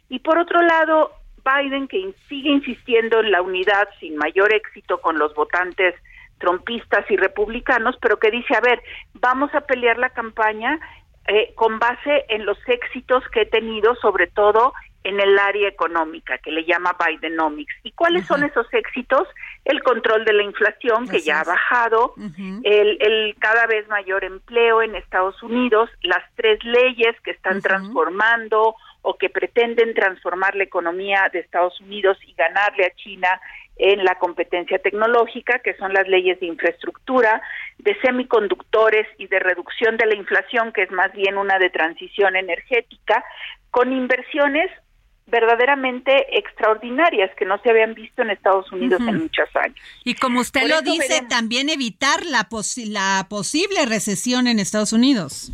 [0.08, 1.12] Y por otro lado,
[1.44, 5.94] Biden que sigue insistiendo en la unidad sin mayor éxito con los votantes
[6.38, 8.82] trompistas y republicanos, pero que dice, a ver,
[9.14, 10.80] vamos a pelear la campaña
[11.28, 14.72] eh, con base en los éxitos que he tenido, sobre todo
[15.04, 17.74] en el área económica, que le llama Bidenomics.
[17.84, 19.28] ¿Y cuáles son esos éxitos?
[19.68, 22.14] El control de la inflación, que ya ha bajado,
[22.64, 28.74] el, el, cada vez mayor empleo en Estados Unidos, las tres leyes que están transformando
[29.02, 33.28] o que pretenden transformar la economía de Estados Unidos y ganarle a China
[33.76, 37.42] en la competencia tecnológica, que son las leyes de infraestructura,
[37.76, 42.36] de semiconductores y de reducción de la inflación, que es más bien una de transición
[42.36, 43.22] energética,
[43.70, 44.70] con inversiones
[45.30, 49.76] verdaderamente extraordinarias que no se habían visto en Estados Unidos en muchos años.
[50.04, 52.48] Y como usted lo dice, también evitar la,
[52.86, 55.52] la posible recesión en Estados Unidos.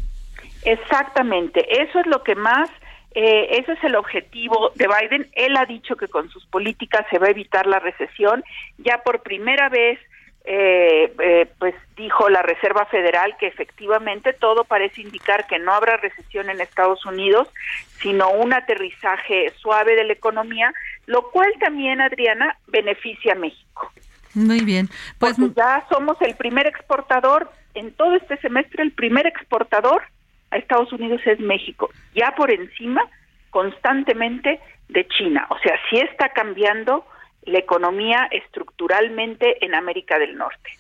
[0.65, 2.71] Exactamente, eso es lo que más
[3.15, 5.29] eh, ese es el objetivo de Biden.
[5.35, 8.43] Él ha dicho que con sus políticas se va a evitar la recesión.
[8.79, 10.01] Ya por primera vez,
[10.47, 15.97] eh, eh, pues dijo la Reserva Federal que efectivamente todo parece indicar que no habrá
[15.97, 17.49] recesión en Estados Unidos,
[18.01, 20.73] sino un aterrizaje suave de la economía,
[21.07, 23.91] lo cual también, Adriana, beneficia a México.
[24.35, 24.91] Muy bien.
[25.19, 30.03] Pues ya somos el primer exportador en todo este semestre, el primer exportador
[30.51, 33.01] a Estados Unidos es México, ya por encima
[33.51, 35.47] constantemente de China.
[35.49, 37.07] O sea, sí está cambiando
[37.47, 40.71] la economía estructuralmente en América del Norte.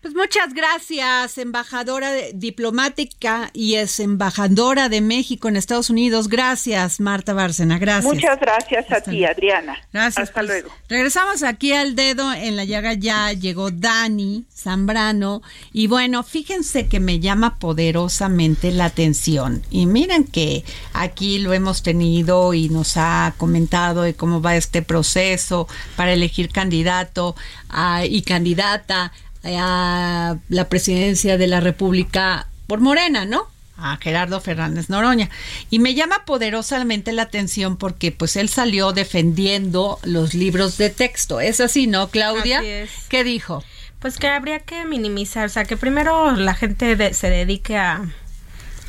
[0.00, 6.28] Pues muchas gracias, embajadora diplomática y es embajadora de México en Estados Unidos.
[6.28, 7.80] Gracias, Marta Bárcena.
[7.80, 8.14] Gracias.
[8.14, 9.76] Muchas gracias a ti, Adriana.
[9.92, 10.28] Gracias.
[10.28, 10.70] Hasta pues, luego.
[10.88, 12.92] Regresamos aquí al dedo en la llaga.
[12.92, 15.42] Ya llegó Dani Zambrano.
[15.72, 19.64] Y bueno, fíjense que me llama poderosamente la atención.
[19.68, 24.80] Y miren que aquí lo hemos tenido y nos ha comentado de cómo va este
[24.82, 27.34] proceso para elegir candidato
[27.68, 29.12] ah, y candidata
[29.44, 33.46] a la presidencia de la República por Morena, ¿no?
[33.78, 35.30] a Gerardo Fernández Noroña.
[35.70, 41.40] Y me llama poderosamente la atención porque pues él salió defendiendo los libros de texto.
[41.40, 42.62] ¿Es así, no, Claudia?
[43.08, 43.62] ¿Qué dijo?
[44.00, 48.04] Pues que habría que minimizar, o sea, que primero la gente se dedique a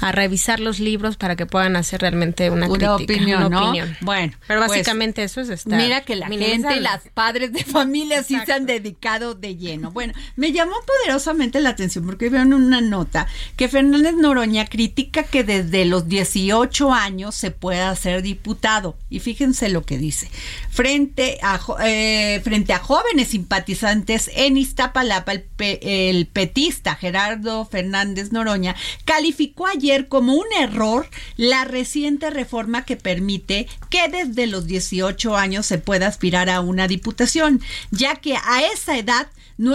[0.01, 3.97] a revisar los libros para que puedan hacer realmente una, crítica, opinión, una opinión.
[4.01, 5.79] Bueno, pero pues, básicamente eso es estar.
[5.79, 9.91] Mira que la gente, las padres de familia sí se han dedicado de lleno.
[9.91, 15.23] Bueno, me llamó poderosamente la atención porque veo en una nota que Fernández Noroña critica
[15.23, 18.97] que desde los 18 años se pueda ser diputado.
[19.09, 20.29] Y fíjense lo que dice.
[20.69, 28.75] Frente a, eh, frente a jóvenes simpatizantes en Iztapalapa, el, el petista Gerardo Fernández Noroña
[29.05, 35.65] calificó ayer como un error la reciente reforma que permite que desde los 18 años
[35.65, 39.73] se pueda aspirar a una diputación, ya que a esa edad no,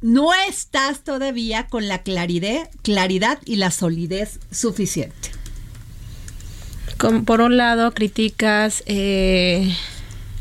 [0.00, 5.30] no estás todavía con la claridad, claridad y la solidez suficiente.
[7.24, 9.76] por un lado, criticas eh,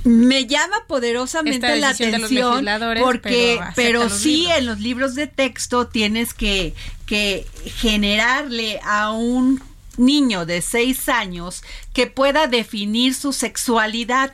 [0.04, 2.66] me llama poderosamente la atención
[3.02, 6.74] porque pero, sí en los libros de texto tienes que,
[7.06, 9.62] que generarle a un
[9.98, 14.34] niño de seis años que pueda definir su sexualidad.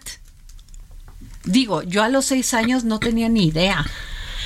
[1.44, 3.86] Digo, yo a los seis años no tenía ni idea.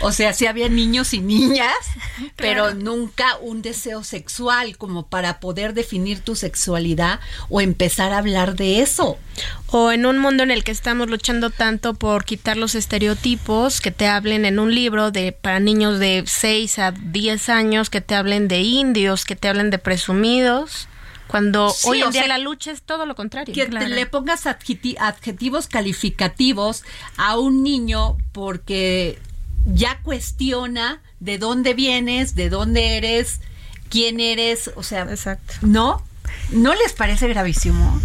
[0.02, 1.76] O sea, sí había niños y niñas,
[2.36, 8.56] pero nunca un deseo sexual como para poder definir tu sexualidad o empezar a hablar
[8.56, 9.18] de eso.
[9.68, 13.92] O en un mundo en el que estamos luchando tanto por quitar los estereotipos, que
[13.92, 18.16] te hablen en un libro de para niños de 6 a 10 años, que te
[18.16, 20.88] hablen de indios, que te hablen de presumidos
[21.32, 23.56] cuando hoy en día la lucha es todo lo contrario.
[23.56, 26.84] Que le pongas adjetivos calificativos
[27.16, 29.18] a un niño porque
[29.66, 33.40] ya cuestiona de dónde vienes, de dónde eres,
[33.90, 35.54] quién eres, o sea, Exacto.
[35.62, 36.04] ¿no?
[36.52, 38.02] ¿No les parece gravísimo?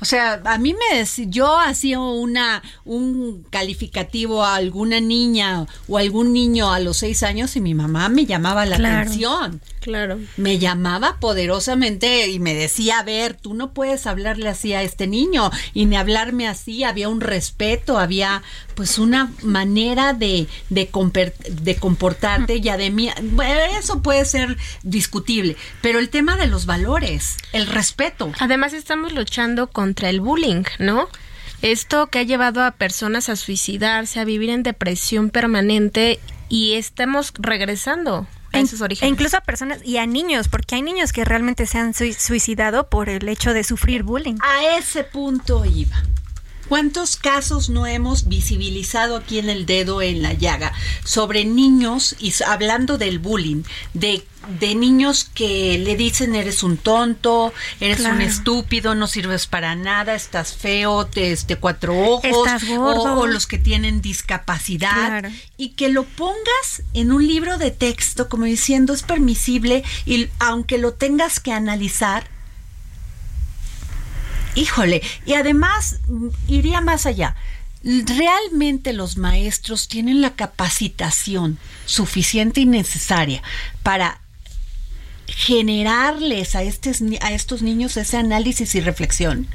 [0.00, 6.32] O sea, a mí me yo hacía una un calificativo a alguna niña o algún
[6.32, 9.60] niño a los seis años y mi mamá me llamaba la atención.
[9.80, 10.18] Claro.
[10.36, 15.06] Me llamaba poderosamente y me decía, a ver, tú no puedes hablarle así a este
[15.06, 16.84] niño y ni hablarme así.
[16.84, 18.42] Había un respeto, había
[18.80, 20.88] pues una manera de, de,
[21.50, 23.10] de comportarte ya de mí.
[23.78, 28.32] eso puede ser discutible, pero el tema de los valores, el respeto.
[28.38, 31.10] Además estamos luchando contra el bullying, ¿no?
[31.60, 37.34] Esto que ha llevado a personas a suicidarse, a vivir en depresión permanente y estamos
[37.38, 39.10] regresando a esos orígenes.
[39.10, 42.88] E incluso a personas y a niños, porque hay niños que realmente se han suicidado
[42.88, 44.38] por el hecho de sufrir bullying.
[44.40, 46.02] A ese punto iba.
[46.70, 52.32] ¿Cuántos casos no hemos visibilizado aquí en el dedo en la llaga sobre niños y
[52.46, 54.24] hablando del bullying, de
[54.60, 60.14] de niños que le dicen eres un tonto, eres un estúpido, no sirves para nada,
[60.14, 62.48] estás feo, te, este cuatro ojos,
[62.78, 65.24] O, los que tienen discapacidad,
[65.56, 70.78] y que lo pongas en un libro de texto como diciendo es permisible y aunque
[70.78, 72.28] lo tengas que analizar,
[74.54, 77.36] híjole, y además mm, iría más allá.
[77.82, 83.42] ¿Realmente los maestros tienen la capacitación suficiente y necesaria
[83.82, 84.20] para
[85.26, 89.46] generarles a, estos, a estos niños ese análisis y reflexión?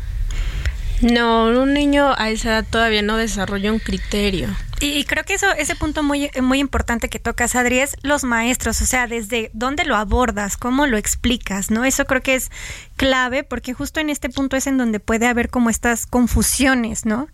[1.01, 4.55] No, un niño a esa edad todavía no desarrolla un criterio.
[4.81, 8.81] Y, creo que eso, ese punto muy, muy importante que tocas, Adri, es los maestros,
[8.81, 11.85] o sea, desde dónde lo abordas, cómo lo explicas, ¿no?
[11.85, 12.51] Eso creo que es
[12.97, 17.29] clave, porque justo en este punto es en donde puede haber como estas confusiones, ¿no?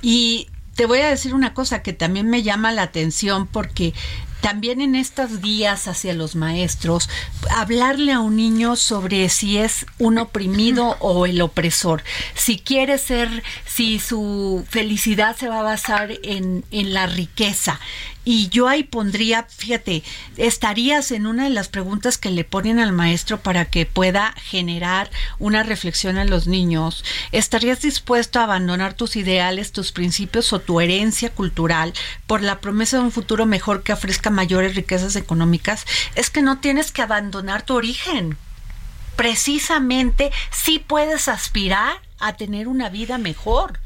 [0.00, 3.92] Y te voy a decir una cosa que también me llama la atención porque
[4.42, 7.08] también en estas guías hacia los maestros,
[7.50, 12.02] hablarle a un niño sobre si es un oprimido o el opresor,
[12.34, 17.80] si quiere ser, si su felicidad se va a basar en, en la riqueza,
[18.24, 20.04] y yo ahí pondría, fíjate,
[20.36, 25.10] estarías en una de las preguntas que le ponen al maestro para que pueda generar
[25.38, 27.04] una reflexión en los niños.
[27.32, 31.92] ¿Estarías dispuesto a abandonar tus ideales, tus principios o tu herencia cultural
[32.26, 35.84] por la promesa de un futuro mejor que ofrezca mayores riquezas económicas?
[36.14, 38.36] Es que no tienes que abandonar tu origen.
[39.16, 43.80] Precisamente sí puedes aspirar a tener una vida mejor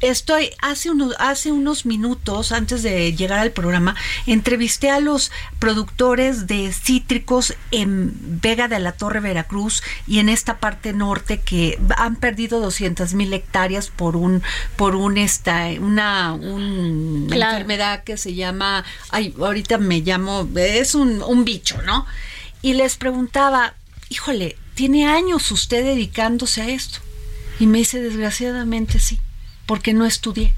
[0.00, 3.96] estoy hace unos hace unos minutos antes de llegar al programa
[4.26, 10.58] entrevisté a los productores de cítricos en Vega de la Torre Veracruz y en esta
[10.58, 14.42] parte norte que han perdido 200 mil hectáreas por un
[14.76, 21.44] por un esta una, enfermedad que se llama ay ahorita me llamo es un, un
[21.44, 22.06] bicho no
[22.62, 23.74] y les preguntaba
[24.08, 27.00] híjole tiene años usted dedicándose a esto
[27.58, 29.18] y me dice desgraciadamente sí
[29.68, 30.54] porque no estudié,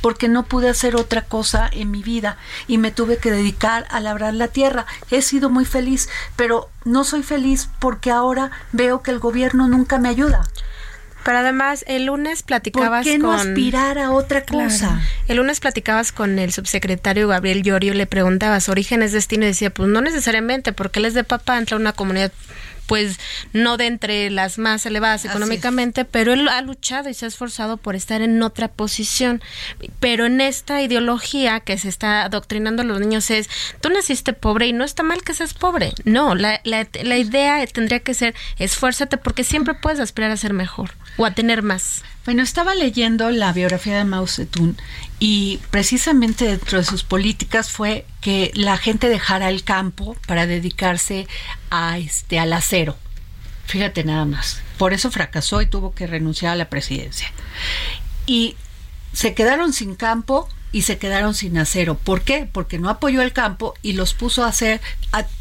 [0.00, 4.00] porque no pude hacer otra cosa en mi vida y me tuve que dedicar a
[4.00, 4.86] labrar la tierra.
[5.10, 9.98] He sido muy feliz, pero no soy feliz porque ahora veo que el gobierno nunca
[9.98, 10.42] me ayuda.
[11.24, 15.00] Pero además, el lunes platicabas ¿Por qué no aspirar a otra cosa?
[15.26, 19.44] El lunes platicabas con el subsecretario Gabriel Llorio, le preguntabas, ¿origen es destino?
[19.44, 22.32] Y decía, pues no necesariamente, porque él es de Papantla, una comunidad
[22.86, 23.18] pues
[23.52, 27.76] no de entre las más elevadas económicamente, pero él ha luchado y se ha esforzado
[27.76, 29.42] por estar en otra posición.
[30.00, 33.48] Pero en esta ideología que se está adoctrinando a los niños es,
[33.80, 35.92] tú naciste pobre y no está mal que seas pobre.
[36.04, 40.52] No, la, la, la idea tendría que ser, esfuérzate porque siempre puedes aspirar a ser
[40.52, 42.02] mejor o a tener más.
[42.24, 44.76] Bueno, estaba leyendo la biografía de Mao Zedong
[45.18, 51.28] y precisamente dentro de sus políticas fue que la gente dejara el campo para dedicarse
[51.68, 52.96] a este al acero.
[53.66, 54.62] Fíjate nada más.
[54.78, 57.30] Por eso fracasó y tuvo que renunciar a la presidencia.
[58.26, 58.56] Y
[59.12, 61.94] se quedaron sin campo y se quedaron sin acero.
[61.94, 62.48] ¿Por qué?
[62.50, 64.80] Porque no apoyó el campo y los puso a hacer.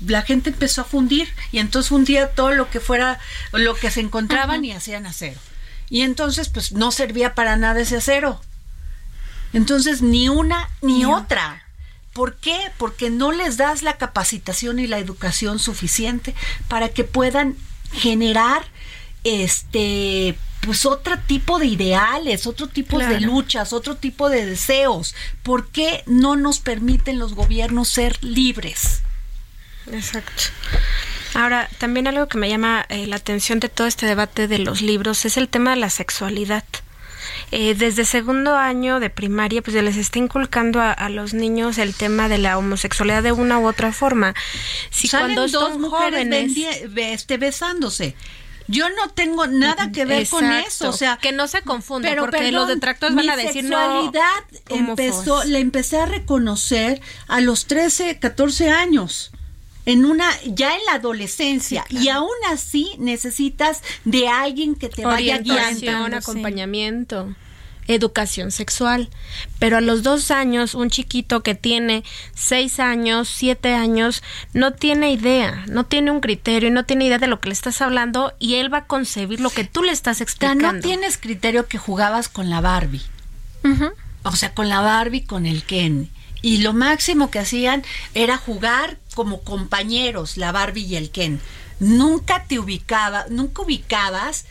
[0.05, 3.19] la gente empezó a fundir y entonces fundía todo lo que fuera,
[3.53, 5.39] lo que se encontraban y hacían acero
[5.89, 8.41] y entonces pues no servía para nada ese acero.
[9.53, 11.63] Entonces ni una ni otra.
[12.13, 12.57] ¿Por qué?
[12.77, 16.35] Porque no les das la capacitación y la educación suficiente
[16.67, 17.55] para que puedan
[17.91, 18.63] generar
[19.23, 25.13] este pues otro tipo de ideales, otro tipo de luchas, otro tipo de deseos.
[25.43, 29.01] ¿Por qué no nos permiten los gobiernos ser libres?
[29.91, 30.43] Exacto.
[31.33, 34.81] Ahora, también algo que me llama eh, la atención de todo este debate de los
[34.81, 36.63] libros es el tema de la sexualidad.
[37.51, 41.95] Eh, desde segundo año de primaria, pues se les está inculcando a, los niños el
[41.95, 44.33] tema de la homosexualidad de una u otra forma.
[44.89, 46.27] Si cuando dos mujeres
[46.95, 48.15] este, besándose.
[48.67, 52.49] Yo no tengo nada que ver con eso, o sea, que no se confunda, porque
[52.51, 54.09] los detractores van a decir no.
[54.69, 59.32] empezó, la empecé a reconocer a los 13, 14 años
[59.85, 65.39] en una ya en la adolescencia y aún así necesitas de alguien que te vaya
[65.39, 67.35] guiando, acompañamiento
[67.87, 69.09] educación sexual.
[69.59, 72.03] Pero a los dos años, un chiquito que tiene
[72.33, 74.23] seis años, siete años,
[74.53, 77.81] no tiene idea, no tiene un criterio, no tiene idea de lo que le estás
[77.81, 80.71] hablando y él va a concebir lo que tú le estás explicando.
[80.71, 83.01] no tienes criterio que jugabas con la Barbie.
[84.23, 86.09] O sea, con la Barbie, con el Ken
[86.43, 87.83] y lo máximo que hacían
[88.13, 91.39] era jugar como compañeros, la Barbie y el Ken.
[91.79, 94.45] Nunca te ubicaba, nunca ubicabas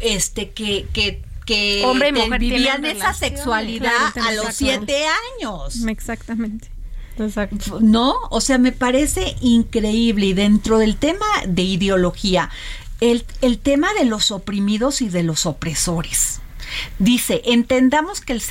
[0.00, 5.06] este que, que que, Hombre y mujer vivían esa sexualidad claro, a los siete
[5.40, 5.82] años.
[5.86, 6.68] Exactamente.
[7.18, 7.78] Exacto.
[7.80, 8.16] ¿No?
[8.28, 12.50] O sea, me parece increíble y dentro del tema de ideología,
[13.00, 16.40] el, el tema de los oprimidos y de los opresores.
[16.98, 18.42] Dice, entendamos que el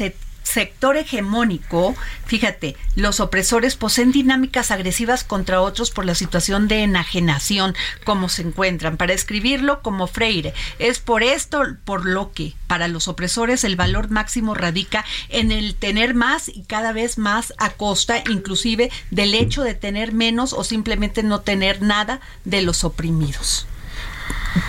[0.48, 1.96] sector hegemónico,
[2.26, 7.76] fíjate, los opresores poseen dinámicas agresivas contra otros por la situación de enajenación,
[8.06, 8.98] como se encuentran.
[8.98, 14.10] Para escribirlo como Freire, es por esto por lo que para los opresores el valor
[14.10, 19.64] máximo radica en el tener más y cada vez más a costa, inclusive del hecho
[19.64, 23.68] de tener menos o simplemente no tener nada de los oprimidos.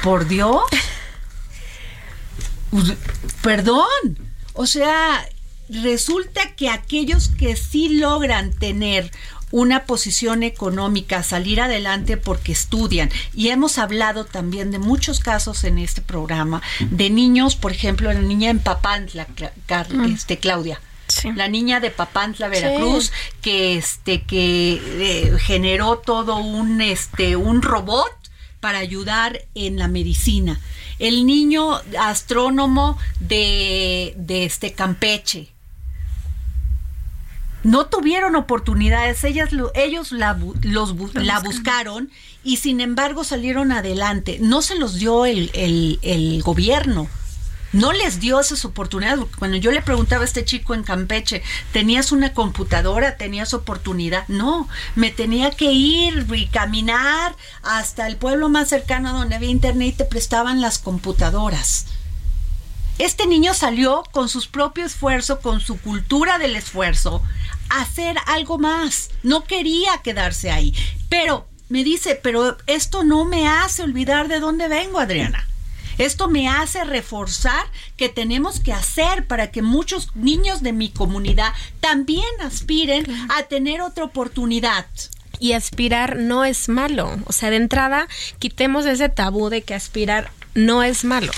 [0.02, 0.62] Por Dios.
[2.70, 2.94] Pues,
[3.42, 3.86] Perdón.
[4.54, 5.24] O sea,
[5.68, 9.10] resulta que aquellos que sí logran tener
[9.50, 13.10] una posición económica, salir adelante porque estudian.
[13.34, 16.60] Y hemos hablado también de muchos casos en este programa,
[16.90, 19.26] de niños, por ejemplo, la niña en Papantla,
[19.90, 20.12] Mm.
[20.12, 20.80] este, Claudia.
[21.08, 21.32] Sí.
[21.34, 28.12] La niña de Papantla, Veracruz, que este que eh, generó todo un este un robot
[28.60, 30.60] para ayudar en la medicina.
[30.98, 35.48] El niño astrónomo de, de este Campeche.
[37.68, 42.10] No tuvieron oportunidades, ellas lo- ellos la, los la buscaron
[42.42, 44.38] y sin embargo salieron adelante.
[44.40, 47.08] No se los dio el, el- el gobierno.
[47.74, 49.20] No les dio esas oportunidades.
[49.38, 53.18] Cuando yo le preguntaba a este chico en Campeche, ¿tenías una computadora?
[53.18, 54.26] ¿Tenías oportunidad?
[54.28, 59.88] No, me tenía que ir y caminar hasta el pueblo más cercano donde había internet
[59.88, 61.84] y te prestaban las computadoras.
[62.98, 67.22] Este niño salió con su propio esfuerzo, con su cultura del esfuerzo,
[67.68, 69.10] hacer algo más.
[69.22, 70.74] No quería quedarse ahí.
[71.08, 75.46] Pero me dice, pero esto no me hace olvidar de dónde vengo, Adriana.
[75.98, 77.66] Esto me hace reforzar
[77.96, 83.80] que tenemos que hacer para que muchos niños de mi comunidad también aspiren a tener
[83.82, 84.86] otra oportunidad.
[85.40, 87.18] Y aspirar no es malo.
[87.26, 88.06] O sea, de entrada,
[88.38, 91.32] quitemos ese tabú de que aspirar no es malo.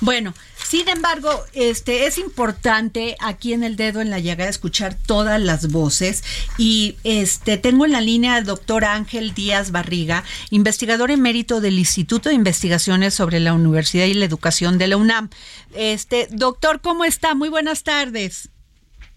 [0.00, 0.34] Bueno,
[0.68, 5.72] sin embargo, este es importante aquí en el dedo en la llaga escuchar todas las
[5.72, 6.22] voces
[6.58, 12.28] y este tengo en la línea al doctor Ángel Díaz Barriga, investigador emérito del Instituto
[12.28, 15.30] de Investigaciones sobre la Universidad y la Educación de la UNAM.
[15.74, 17.34] Este, doctor, ¿cómo está?
[17.34, 18.50] Muy buenas tardes.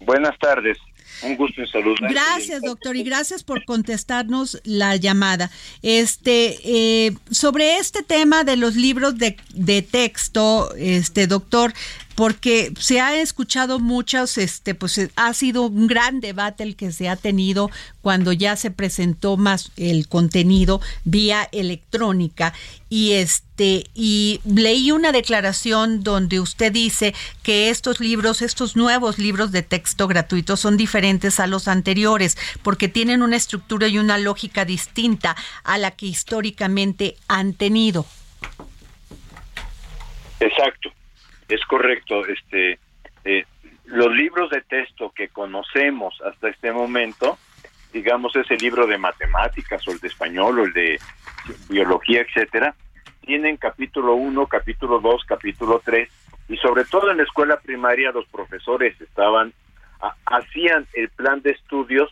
[0.00, 0.78] Buenas tardes.
[1.22, 2.12] Un gusto en saludar.
[2.12, 5.50] Gracias, doctor, y gracias por contestarnos la llamada.
[5.82, 11.72] Este, eh, sobre este tema de los libros de, de texto, este, doctor,
[12.14, 16.92] porque se ha escuchado muchos, este, pues eh, ha sido un gran debate el que
[16.92, 22.52] se ha tenido cuando ya se presentó más el contenido vía electrónica
[22.88, 29.52] y este y leí una declaración donde usted dice que estos libros, estos nuevos libros
[29.52, 34.64] de texto gratuitos son diferentes a los anteriores porque tienen una estructura y una lógica
[34.64, 38.04] distinta a la que históricamente han tenido.
[40.40, 40.90] Exacto,
[41.54, 42.26] es correcto.
[42.26, 42.78] Este,
[43.24, 43.44] eh,
[43.86, 47.38] los libros de texto que conocemos hasta este momento,
[47.92, 50.98] digamos ese libro de matemáticas o el de español o el de
[51.68, 52.74] biología, etcétera,
[53.24, 56.08] tienen capítulo 1, capítulo 2, capítulo 3
[56.48, 59.52] y sobre todo en la escuela primaria los profesores estaban
[60.00, 62.10] ha- hacían el plan de estudios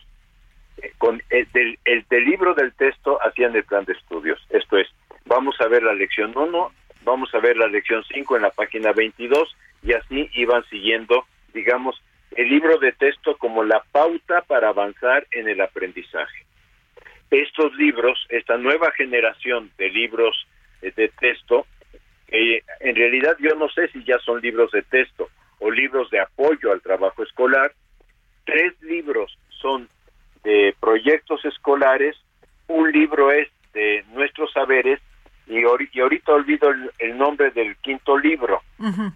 [0.77, 4.39] eh, con el del, el del libro del texto hacían el plan de estudios.
[4.49, 4.87] Esto es,
[5.25, 6.71] vamos a ver la lección 1,
[7.03, 12.01] vamos a ver la lección 5 en la página 22 y así iban siguiendo, digamos,
[12.31, 16.45] el libro de texto como la pauta para avanzar en el aprendizaje.
[17.29, 20.47] Estos libros, esta nueva generación de libros
[20.81, 21.65] eh, de texto,
[22.27, 25.29] eh, en realidad yo no sé si ya son libros de texto
[25.59, 27.73] o libros de apoyo al trabajo escolar.
[28.45, 29.87] Tres libros son
[30.43, 32.17] de proyectos escolares,
[32.67, 34.99] un libro es de nuestros saberes
[35.51, 38.61] y, y ahorita olvido el, el nombre del quinto libro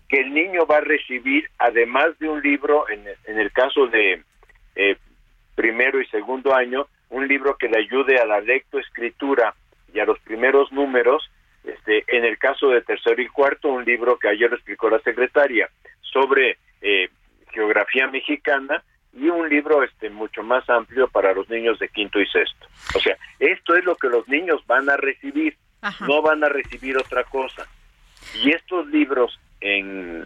[0.09, 4.21] que el niño va a recibir, además de un libro, en, en el caso de
[4.75, 4.97] eh,
[5.55, 9.55] primero y segundo año, un libro que le ayude a la lectoescritura
[9.93, 11.31] y a los primeros números.
[11.63, 14.99] Este, en el caso de tercero y cuarto, un libro que ayer lo explicó la
[14.99, 15.67] secretaria
[16.01, 17.09] sobre eh,
[17.51, 18.83] geografía mexicana
[19.13, 22.67] y un libro este mucho más amplio para los niños de quinto y sexto.
[22.95, 25.55] O sea, esto es lo que los niños van a recibir,
[26.01, 27.67] no van a recibir otra cosa.
[28.43, 30.25] Y estos libros en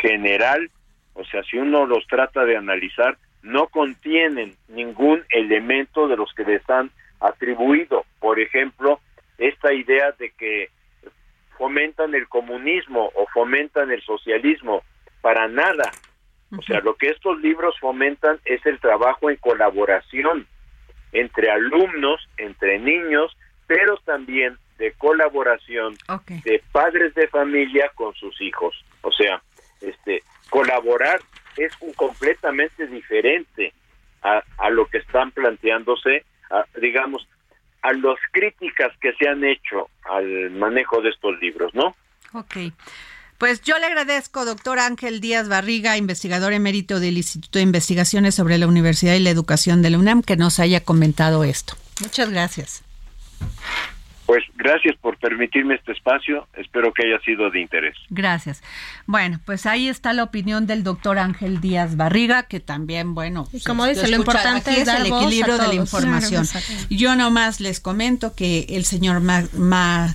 [0.00, 0.70] general,
[1.14, 6.44] o sea, si uno los trata de analizar, no contienen ningún elemento de los que
[6.44, 6.90] les han
[7.20, 8.04] atribuido.
[8.20, 9.00] Por ejemplo,
[9.38, 10.70] esta idea de que
[11.56, 14.82] fomentan el comunismo o fomentan el socialismo
[15.20, 15.90] para nada.
[16.56, 20.46] O sea, lo que estos libros fomentan es el trabajo en colaboración
[21.12, 23.36] entre alumnos, entre niños,
[23.66, 25.96] pero también de colaboración
[26.44, 28.74] de padres de familia con sus hijos.
[29.02, 29.42] O sea,
[29.80, 31.20] este colaborar
[31.56, 33.72] es un completamente diferente
[34.22, 36.24] a, a lo que están planteándose,
[36.80, 37.28] digamos,
[37.82, 41.94] a las críticas que se han hecho al manejo de estos libros, ¿no?
[42.32, 42.56] Ok.
[43.38, 48.58] Pues yo le agradezco, doctor Ángel Díaz Barriga, investigador emérito del Instituto de Investigaciones sobre
[48.58, 51.76] la Universidad y la Educación de la UNAM, que nos haya comentado esto.
[52.00, 52.82] Muchas gracias.
[54.28, 56.46] Pues gracias por permitirme este espacio.
[56.52, 57.96] Espero que haya sido de interés.
[58.10, 58.62] Gracias.
[59.06, 63.60] Bueno, pues ahí está la opinión del doctor Ángel Díaz Barriga, que también, bueno, y
[63.62, 66.44] como dice, lo importante es, el equilibrio de la información.
[66.90, 70.14] Yo nomás les comento que el señor Ma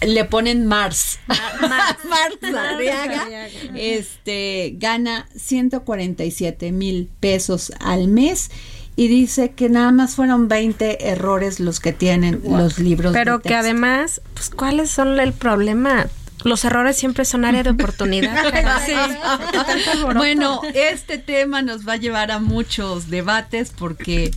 [0.00, 1.20] le ponen Mars.
[1.28, 2.38] Mars, Mars
[3.74, 8.50] este, gana 147 mil pesos al mes
[8.96, 13.12] y dice que nada más fueron 20 errores los que tienen los libros.
[13.12, 16.08] Pero que además, pues, ¿cuáles son el problema?
[16.44, 18.34] Los errores siempre son área de oportunidad.
[20.14, 24.30] bueno, este tema nos va a llevar a muchos debates porque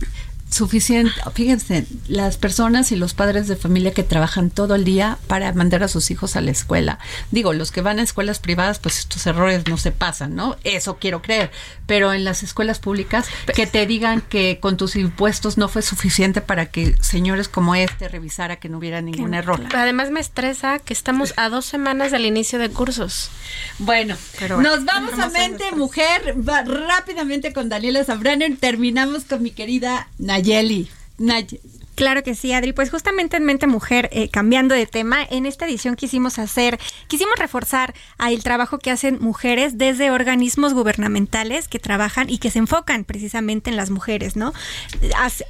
[0.50, 1.12] suficiente.
[1.34, 5.82] Fíjense, las personas y los padres de familia que trabajan todo el día para mandar
[5.82, 6.98] a sus hijos a la escuela.
[7.30, 10.56] Digo, los que van a escuelas privadas, pues estos errores no se pasan, ¿no?
[10.64, 11.50] Eso quiero creer.
[11.86, 16.40] Pero en las escuelas públicas, que te digan que con tus impuestos no fue suficiente
[16.40, 19.60] para que señores como este revisara que no hubiera ningún error.
[19.74, 23.30] Además me estresa que estamos a dos semanas del inicio de cursos.
[23.78, 26.34] Bueno, Pero nos vamos a mente mujer
[26.66, 30.88] rápidamente con Daniela Zambrano y terminamos con mi querida Nayeli.
[31.18, 31.60] Nayeli.
[31.94, 32.72] Claro que sí, Adri.
[32.72, 37.36] Pues justamente en Mente Mujer, eh, cambiando de tema, en esta edición quisimos hacer, quisimos
[37.38, 43.04] reforzar el trabajo que hacen mujeres desde organismos gubernamentales que trabajan y que se enfocan
[43.04, 44.52] precisamente en las mujeres, ¿no?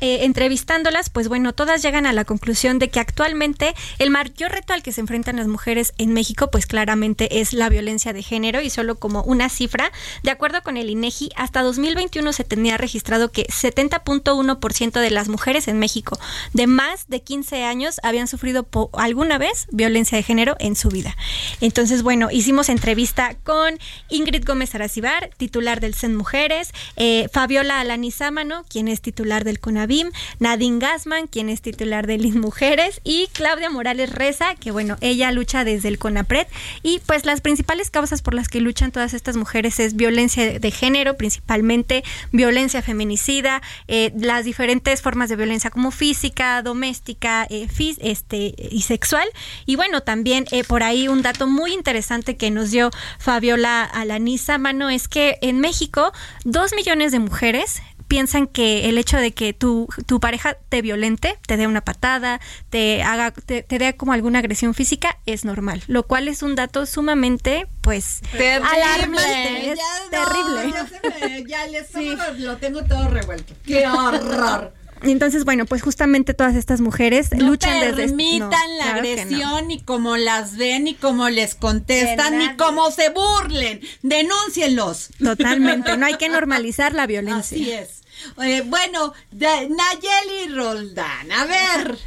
[0.01, 4.75] Eh, entrevistándolas, pues bueno, todas llegan a la conclusión de que actualmente el mayor reto
[4.75, 8.61] al que se enfrentan las mujeres en México, pues claramente es la violencia de género
[8.61, 9.91] y solo como una cifra,
[10.23, 15.69] de acuerdo con el INEGI, hasta 2021 se tenía registrado que 70.1% de las mujeres
[15.69, 16.19] en México
[16.53, 21.17] de más de 15 años habían sufrido alguna vez violencia de género en su vida.
[21.61, 23.79] Entonces, bueno, hicimos entrevista con
[24.09, 30.11] Ingrid Gómez Aracibar, titular del CEN Mujeres, eh, Fabiola Alanizámano, quien es titular del CONAVIM,
[30.39, 35.31] Nadine Gassman, quien es titular del IN Mujeres, y Claudia Morales Reza, que bueno, ella
[35.33, 36.47] lucha desde el CONAPRED.
[36.83, 40.71] Y pues las principales causas por las que luchan todas estas mujeres es violencia de
[40.71, 46.24] género, principalmente violencia feminicida, eh, las diferentes formas de violencia como física,
[46.63, 47.69] doméstica eh,
[48.01, 49.29] este, y sexual.
[49.67, 54.59] Y bueno, también eh, por ahí un dato muy interesante que nos dio Fabiola Alaniza
[54.59, 56.13] Mano es que en México
[56.45, 61.39] dos millones de mujeres piensan que el hecho de que tu, tu pareja te violente,
[61.47, 65.83] te dé una patada, te haga, te, dé como alguna agresión física, es normal.
[65.87, 68.69] Lo cual es un dato sumamente, pues, terrible.
[68.69, 69.73] alarmante.
[69.73, 69.79] Es
[70.11, 71.45] terrible.
[71.49, 71.93] ya les
[72.39, 73.55] lo tengo todo revuelto.
[73.65, 74.73] ¡Qué horror!
[75.03, 78.07] Entonces, bueno, pues justamente todas estas mujeres luchan desde...
[78.07, 83.81] permitan la agresión, ni cómo las ven, ni cómo les contestan, ni cómo se burlen.
[84.03, 85.11] Denúncienlos.
[85.23, 87.57] Totalmente, no hay que normalizar la violencia.
[87.57, 88.03] Así es.
[88.43, 91.99] Eh, bueno, Nayeli Roldán, a ver.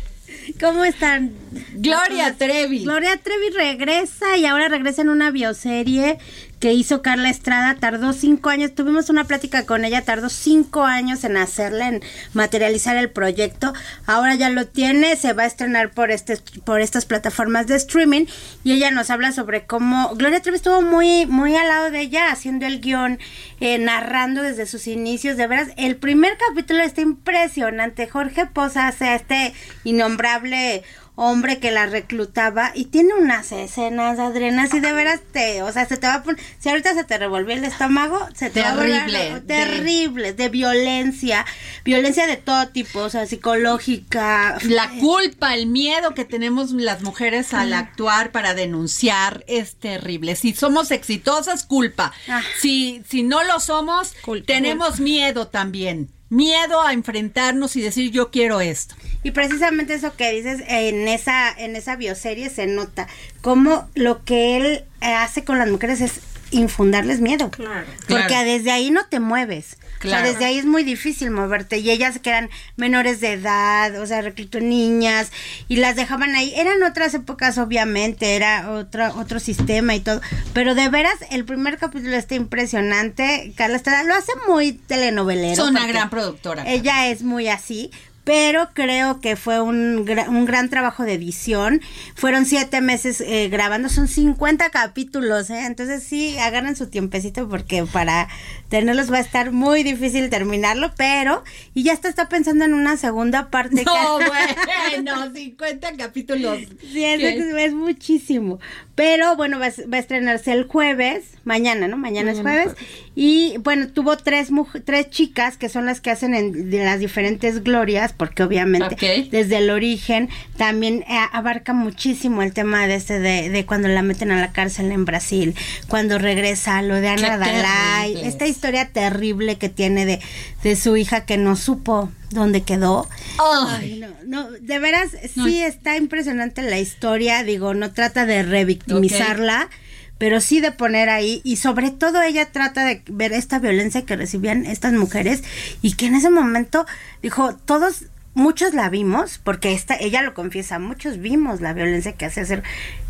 [0.59, 1.33] ¿Cómo están?
[1.73, 2.83] Gloria Trevi.
[2.83, 6.17] Gloria Trevi regresa y ahora regresa en una bioserie
[6.59, 7.75] que hizo Carla Estrada.
[7.75, 12.01] Tardó cinco años, tuvimos una plática con ella, tardó cinco años en hacerla, en
[12.33, 13.73] materializar el proyecto.
[14.05, 18.25] Ahora ya lo tiene, se va a estrenar por, este, por estas plataformas de streaming
[18.63, 22.31] y ella nos habla sobre cómo Gloria Trevi estuvo muy, muy al lado de ella,
[22.31, 23.19] haciendo el guion,
[23.59, 25.37] eh, narrando desde sus inicios.
[25.37, 28.07] De veras, el primer capítulo está impresionante.
[28.07, 29.53] Jorge Poza hace este
[29.83, 30.83] innombrable
[31.17, 35.87] hombre que la reclutaba y tiene unas escenas, Adriana, y de veras te, o sea,
[35.87, 39.31] se te va a poner, si ahorita se te revolvió el estómago, se te terrible,
[39.31, 41.43] va a terrible, de, violencia,
[41.83, 44.59] violencia de todo tipo, o sea, psicológica.
[44.69, 50.35] La culpa, el miedo que tenemos las mujeres al actuar para denunciar es terrible.
[50.35, 52.13] Si somos exitosas, culpa.
[52.29, 52.43] Ah.
[52.59, 54.13] Si, si no lo somos,
[54.45, 58.95] tenemos miedo también miedo a enfrentarnos y decir yo quiero esto.
[59.23, 63.07] Y precisamente eso que dices en esa en esa bioserie se nota
[63.41, 66.19] cómo lo que él hace con las mujeres es
[66.51, 67.49] infundarles miedo.
[67.51, 67.87] Claro.
[68.07, 69.77] Porque desde ahí no te mueves.
[69.99, 70.17] Claro.
[70.17, 71.79] O sea, desde ahí es muy difícil moverte.
[71.79, 75.31] Y ellas que eran menores de edad, o sea, recluto niñas,
[75.67, 76.53] y las dejaban ahí.
[76.55, 80.21] Eran otras épocas, obviamente, era otro, otro sistema y todo.
[80.53, 83.53] Pero de veras, el primer capítulo está impresionante.
[83.55, 85.53] Carla Estrada lo hace muy telenovelero.
[85.53, 86.63] Es una gran productora.
[86.67, 87.91] Ella es muy así
[88.27, 91.79] pero creo que fue un, un gran trabajo de edición.
[92.13, 95.63] Fueron siete meses eh, grabando, son 50 capítulos, ¿eh?
[95.65, 98.27] entonces sí, agarren su tiempecito porque para
[98.67, 102.97] tenerlos va a estar muy difícil terminarlo, pero, y ya está, está pensando en una
[102.97, 103.85] segunda parte.
[103.85, 106.59] No, bueno, 50 capítulos.
[106.81, 108.59] Sí, es, muchísimo.
[108.97, 111.97] Pero bueno, va, a estrenarse el jueves, mañana, ¿no?
[111.97, 112.71] Mañana, es jueves.
[113.13, 114.49] Y bueno, tuvo tres,
[114.85, 119.69] tres chicas que son las que hacen en, las diferentes glorias, porque obviamente desde el
[119.69, 124.41] origen también eh, abarca muchísimo el tema de este de, de, cuando la meten a
[124.41, 125.53] la cárcel en Brasil,
[125.87, 130.19] cuando regresa, lo de Ana Dalai, esta historia terrible que tiene de,
[130.63, 133.07] de su hija que no supo dónde quedó.
[133.39, 139.69] Ay, no, no, de veras, sí está impresionante la historia, digo, no trata de revictimizarla.
[140.17, 144.15] pero sí de poner ahí y sobre todo ella trata de ver esta violencia que
[144.15, 145.43] recibían estas mujeres
[145.83, 146.87] y que en ese momento
[147.21, 152.25] dijo todos muchos la vimos porque esta ella lo confiesa muchos vimos la violencia que
[152.25, 152.63] hace hacer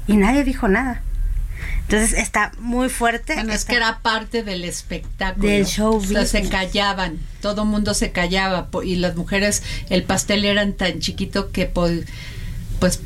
[0.06, 1.02] y nadie dijo nada
[1.90, 3.36] entonces está muy fuerte.
[3.36, 5.48] Bueno, es que era parte del espectáculo.
[5.48, 5.96] Del show.
[5.96, 11.00] O sea, se callaban, todo mundo se callaba y las mujeres, el pastel eran tan
[11.00, 13.00] chiquito que pues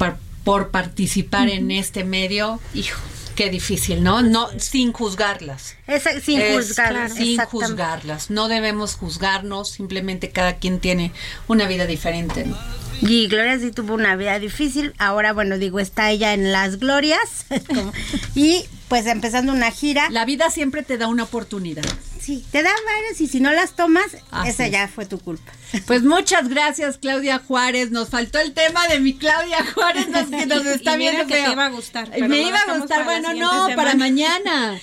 [0.43, 2.99] por participar en este medio, hijo,
[3.35, 4.23] qué difícil, ¿no?
[4.23, 5.75] No sin juzgarlas.
[6.23, 7.13] sin juzgarlas.
[7.13, 8.31] Sin juzgarlas.
[8.31, 11.11] No debemos juzgarnos, simplemente cada quien tiene
[11.47, 12.57] una vida diferente, ¿no?
[13.01, 14.93] Y Gloria sí tuvo una vida difícil.
[14.97, 17.45] Ahora, bueno, digo, está ella en las glorias.
[18.35, 20.09] y pues empezando una gira.
[20.11, 21.83] La vida siempre te da una oportunidad.
[22.19, 24.05] Sí, te da varias y si no las tomas,
[24.45, 25.51] esa ya fue tu culpa.
[25.87, 27.91] Pues muchas gracias, Claudia Juárez.
[27.91, 31.51] Nos faltó el tema de mi Claudia Juárez, nos, que nos está viendo que te
[31.51, 32.09] iba a gustar.
[32.19, 34.77] Me iba a gustar, bueno, no, para mañana.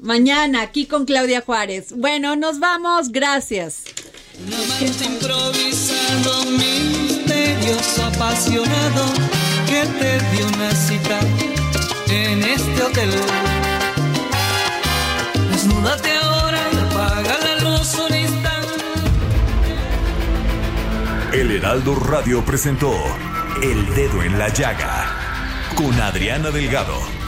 [0.00, 1.92] Mañana, aquí con Claudia Juárez.
[1.96, 3.84] Bueno, nos vamos, gracias.
[5.00, 6.44] improvisando
[7.72, 9.04] misterioso apasionado
[9.66, 11.20] que te dio una cita
[12.10, 13.10] en este hotel.
[15.50, 18.68] Desnúdate ahora y apaga la luz un instante.
[21.32, 22.92] El Heraldo Radio presentó
[23.62, 25.06] El Dedo en la Llaga
[25.74, 27.21] con Adriana Delgado.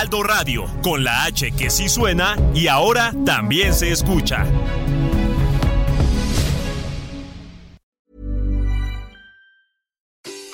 [0.00, 4.46] Heraldo Radio, con la H que sí suena y ahora también se escucha.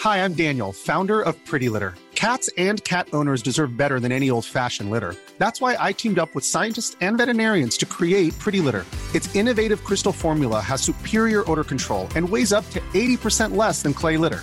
[0.00, 1.94] Hi, I'm Daniel, founder of Pretty Litter.
[2.16, 5.14] Cats and cat owners deserve better than any old-fashioned litter.
[5.38, 8.84] That's why I teamed up with scientists and veterinarians to create Pretty Litter.
[9.14, 13.94] Its innovative crystal formula has superior odor control and weighs up to 80% less than
[13.94, 14.42] clay litter.